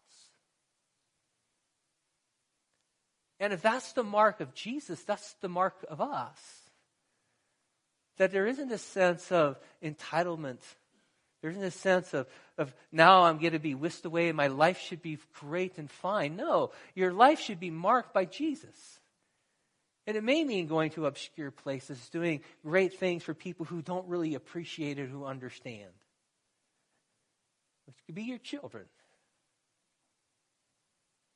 And 3.40 3.54
if 3.54 3.62
that's 3.62 3.92
the 3.92 4.04
mark 4.04 4.40
of 4.40 4.52
Jesus, 4.52 5.02
that's 5.04 5.34
the 5.40 5.48
mark 5.48 5.84
of 5.88 6.02
us. 6.02 6.38
That 8.18 8.30
there 8.30 8.46
isn't 8.46 8.72
a 8.72 8.78
sense 8.78 9.32
of 9.32 9.58
entitlement 9.82 10.60
there 11.46 11.52
isn't 11.52 11.62
a 11.62 11.70
sense 11.70 12.12
of, 12.12 12.26
of 12.58 12.74
now 12.90 13.22
I'm 13.22 13.38
going 13.38 13.52
to 13.52 13.60
be 13.60 13.76
whisked 13.76 14.04
away 14.04 14.26
and 14.26 14.36
my 14.36 14.48
life 14.48 14.80
should 14.80 15.00
be 15.00 15.16
great 15.38 15.78
and 15.78 15.88
fine. 15.88 16.34
No, 16.34 16.72
your 16.96 17.12
life 17.12 17.38
should 17.38 17.60
be 17.60 17.70
marked 17.70 18.12
by 18.12 18.24
Jesus. 18.24 18.74
And 20.08 20.16
it 20.16 20.24
may 20.24 20.42
mean 20.42 20.66
going 20.66 20.90
to 20.90 21.06
obscure 21.06 21.52
places, 21.52 22.08
doing 22.08 22.40
great 22.64 22.94
things 22.94 23.22
for 23.22 23.32
people 23.32 23.64
who 23.64 23.80
don't 23.80 24.08
really 24.08 24.34
appreciate 24.34 24.98
it, 24.98 25.08
who 25.08 25.24
understand. 25.24 25.92
Which 27.86 27.94
could 28.06 28.16
be 28.16 28.24
your 28.24 28.38
children, 28.38 28.86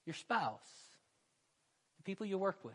your 0.07 0.15
spouse, 0.15 0.59
the 1.99 2.03
people 2.03 2.27
you 2.27 2.37
work 2.37 2.59
with. 2.65 2.75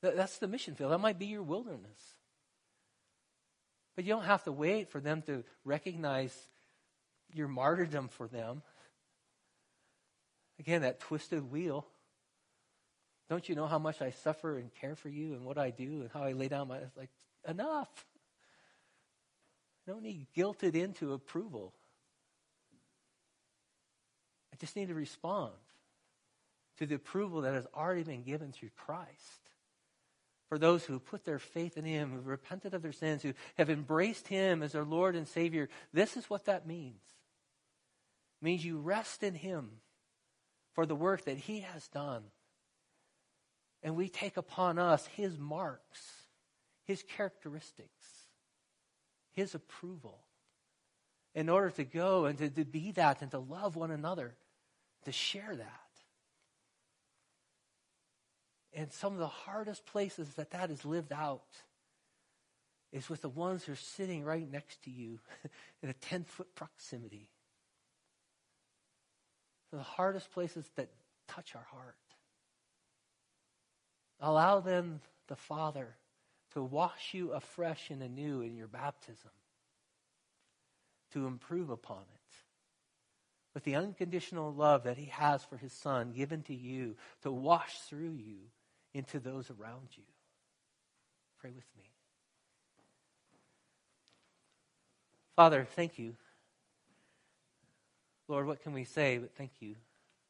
That's 0.00 0.38
the 0.38 0.48
mission 0.48 0.74
field. 0.76 0.92
That 0.92 0.98
might 1.00 1.18
be 1.18 1.26
your 1.26 1.42
wilderness. 1.42 2.00
But 3.96 4.04
you 4.04 4.12
don't 4.12 4.24
have 4.24 4.44
to 4.44 4.52
wait 4.52 4.90
for 4.90 5.00
them 5.00 5.22
to 5.22 5.44
recognize 5.64 6.36
your 7.32 7.48
martyrdom 7.48 8.08
for 8.08 8.26
them. 8.26 8.62
Again, 10.58 10.82
that 10.82 11.00
twisted 11.00 11.50
wheel. 11.50 11.86
Don't 13.28 13.48
you 13.48 13.54
know 13.54 13.66
how 13.66 13.78
much 13.78 14.02
I 14.02 14.10
suffer 14.10 14.58
and 14.58 14.72
care 14.74 14.94
for 14.94 15.08
you 15.08 15.34
and 15.34 15.44
what 15.44 15.58
I 15.58 15.70
do 15.70 16.02
and 16.02 16.10
how 16.12 16.22
I 16.22 16.32
lay 16.32 16.48
down 16.48 16.68
my 16.68 16.78
like 16.96 17.10
enough. 17.48 17.88
I 19.86 19.92
don't 19.92 20.02
need 20.02 20.26
guilted 20.36 20.74
into 20.74 21.12
approval. 21.12 21.72
I 24.52 24.56
just 24.56 24.76
need 24.76 24.88
to 24.88 24.94
respond 24.94 25.52
to 26.78 26.86
the 26.86 26.94
approval 26.94 27.42
that 27.42 27.54
has 27.54 27.66
already 27.74 28.02
been 28.02 28.22
given 28.22 28.52
through 28.52 28.70
Christ 28.76 29.43
for 30.48 30.58
those 30.58 30.84
who 30.84 30.98
put 30.98 31.24
their 31.24 31.38
faith 31.38 31.76
in 31.76 31.84
Him, 31.84 32.12
who've 32.12 32.26
repented 32.26 32.74
of 32.74 32.82
their 32.82 32.92
sins, 32.92 33.22
who 33.22 33.32
have 33.56 33.70
embraced 33.70 34.28
Him 34.28 34.62
as 34.62 34.72
their 34.72 34.84
Lord 34.84 35.16
and 35.16 35.26
Savior, 35.26 35.68
this 35.92 36.16
is 36.16 36.28
what 36.28 36.44
that 36.46 36.66
means. 36.66 37.02
It 38.40 38.44
means 38.44 38.64
you 38.64 38.78
rest 38.78 39.22
in 39.22 39.34
Him 39.34 39.70
for 40.74 40.86
the 40.86 40.94
work 40.94 41.24
that 41.24 41.38
He 41.38 41.60
has 41.60 41.88
done. 41.88 42.24
And 43.84 43.96
we 43.96 44.08
take 44.08 44.38
upon 44.38 44.78
us 44.78 45.06
his 45.08 45.38
marks, 45.38 46.00
his 46.84 47.02
characteristics, 47.02 48.06
his 49.32 49.54
approval 49.54 50.20
in 51.34 51.50
order 51.50 51.70
to 51.70 51.84
go 51.84 52.24
and 52.24 52.38
to, 52.38 52.48
to 52.48 52.64
be 52.64 52.92
that 52.92 53.20
and 53.20 53.30
to 53.32 53.38
love 53.38 53.76
one 53.76 53.90
another, 53.90 54.36
to 55.04 55.12
share 55.12 55.54
that. 55.54 55.83
And 58.74 58.92
some 58.92 59.12
of 59.12 59.18
the 59.18 59.26
hardest 59.28 59.86
places 59.86 60.28
that 60.34 60.50
that 60.50 60.70
is 60.70 60.84
lived 60.84 61.12
out 61.12 61.42
is 62.92 63.08
with 63.08 63.22
the 63.22 63.28
ones 63.28 63.64
who 63.64 63.72
are 63.72 63.76
sitting 63.76 64.24
right 64.24 64.50
next 64.50 64.82
to 64.84 64.90
you 64.90 65.20
in 65.82 65.88
a 65.88 65.94
10 65.94 66.24
foot 66.24 66.54
proximity. 66.54 67.28
So 69.70 69.76
the 69.76 69.82
hardest 69.82 70.30
places 70.32 70.68
that 70.76 70.88
touch 71.28 71.54
our 71.54 71.66
heart. 71.70 71.96
Allow 74.20 74.60
them, 74.60 75.00
the 75.28 75.36
Father, 75.36 75.96
to 76.52 76.62
wash 76.62 77.14
you 77.14 77.32
afresh 77.32 77.90
and 77.90 78.02
anew 78.02 78.40
in 78.42 78.56
your 78.56 78.68
baptism, 78.68 79.30
to 81.12 81.26
improve 81.26 81.70
upon 81.70 82.02
it 82.02 82.20
with 83.54 83.64
the 83.64 83.76
unconditional 83.76 84.52
love 84.52 84.84
that 84.84 84.98
He 84.98 85.06
has 85.06 85.44
for 85.44 85.56
His 85.56 85.72
Son 85.72 86.12
given 86.12 86.42
to 86.42 86.54
you 86.54 86.96
to 87.22 87.30
wash 87.30 87.78
through 87.88 88.14
you 88.14 88.38
into 88.94 89.18
those 89.18 89.50
around 89.50 89.88
you. 89.96 90.04
Pray 91.40 91.50
with 91.50 91.66
me. 91.76 91.84
Father, 95.36 95.66
thank 95.74 95.98
you. 95.98 96.14
Lord, 98.28 98.46
what 98.46 98.62
can 98.62 98.72
we 98.72 98.84
say 98.84 99.18
but 99.18 99.34
thank 99.34 99.50
you? 99.60 99.74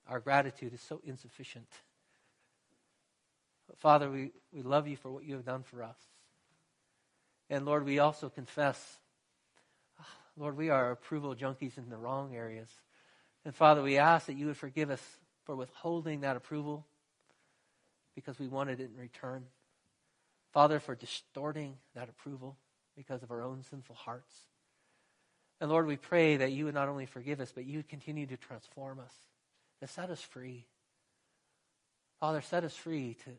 Our 0.09 0.19
gratitude 0.19 0.73
is 0.75 0.81
so 0.81 1.01
insufficient. 1.05 1.69
But 3.69 3.79
Father, 3.79 4.11
we, 4.11 4.33
we 4.53 4.63
love 4.63 4.89
you 4.89 4.97
for 4.97 5.11
what 5.11 5.25
you 5.25 5.35
have 5.35 5.45
done 5.45 5.63
for 5.63 5.83
us. 5.83 5.97
And 7.51 7.65
Lord, 7.67 7.85
we 7.85 7.99
also 7.99 8.29
confess, 8.29 8.99
ah, 10.01 10.07
Lord, 10.37 10.57
we 10.57 10.71
are 10.71 10.91
approval 10.91 11.35
junkies 11.35 11.79
in 11.79 11.91
the 11.91 11.97
wrong 11.97 12.35
areas. 12.35 12.69
And 13.45 13.55
Father, 13.55 13.83
we 13.83 13.99
ask 13.99 14.27
that 14.27 14.37
you 14.37 14.47
would 14.47 14.57
forgive 14.57 14.91
us 14.91 15.03
for 15.45 15.55
withholding 15.55 16.23
that 16.23 16.37
approval 16.37 16.87
because 18.15 18.39
we 18.39 18.49
wanted 18.49 18.81
it 18.81 18.91
in 18.95 19.01
return. 19.01 19.45
Father, 20.53 20.79
for 20.79 20.95
distorting 20.95 21.77
that 21.95 22.09
approval 22.09 22.57
because 22.97 23.23
of 23.23 23.31
our 23.31 23.43
own 23.43 23.63
sinful 23.63 23.97
hearts. 23.97 24.35
And 25.61 25.71
Lord, 25.71 25.87
we 25.87 25.97
pray 25.97 26.37
that 26.37 26.53
you 26.53 26.67
would 26.67 26.75
not 26.75 26.89
only 26.89 27.07
forgive 27.07 27.41
us, 27.41 27.53
but 27.53 27.65
you 27.65 27.79
would 27.79 27.89
continue 27.89 28.27
to 28.27 28.37
transform 28.37 29.01
us, 29.01 29.13
to 29.81 29.89
set 29.89 30.11
us 30.11 30.21
free. 30.21 30.67
Father, 32.21 32.41
set 32.41 32.65
us 32.65 32.77
free 32.77 33.17
to, 33.25 33.31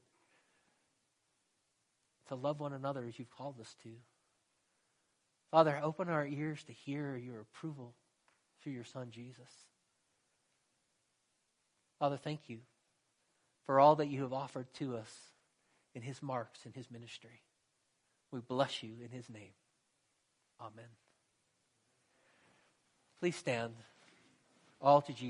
to 2.29 2.35
love 2.35 2.59
one 2.59 2.73
another 2.73 3.05
as 3.07 3.17
you've 3.17 3.35
called 3.35 3.59
us 3.59 3.75
to. 3.83 3.89
Father, 5.51 5.79
open 5.81 6.09
our 6.09 6.25
ears 6.25 6.63
to 6.63 6.73
hear 6.73 7.15
your 7.15 7.39
approval 7.39 7.93
through 8.61 8.73
your 8.73 8.83
Son, 8.83 9.07
Jesus. 9.11 9.49
Father, 11.99 12.17
thank 12.17 12.49
you 12.49 12.59
for 13.65 13.79
all 13.79 13.95
that 13.95 14.07
you 14.07 14.21
have 14.21 14.33
offered 14.33 14.67
to 14.75 14.95
us 14.95 15.11
in 15.93 16.01
his 16.01 16.21
marks 16.21 16.65
in 16.65 16.73
his 16.73 16.91
ministry. 16.91 17.41
We 18.31 18.41
bless 18.41 18.83
you 18.83 18.95
in 19.03 19.09
his 19.09 19.29
name. 19.29 19.53
Amen. 20.59 20.89
Please 23.19 23.35
stand, 23.35 23.73
all 24.81 25.01
to 25.01 25.13
Jesus. 25.13 25.23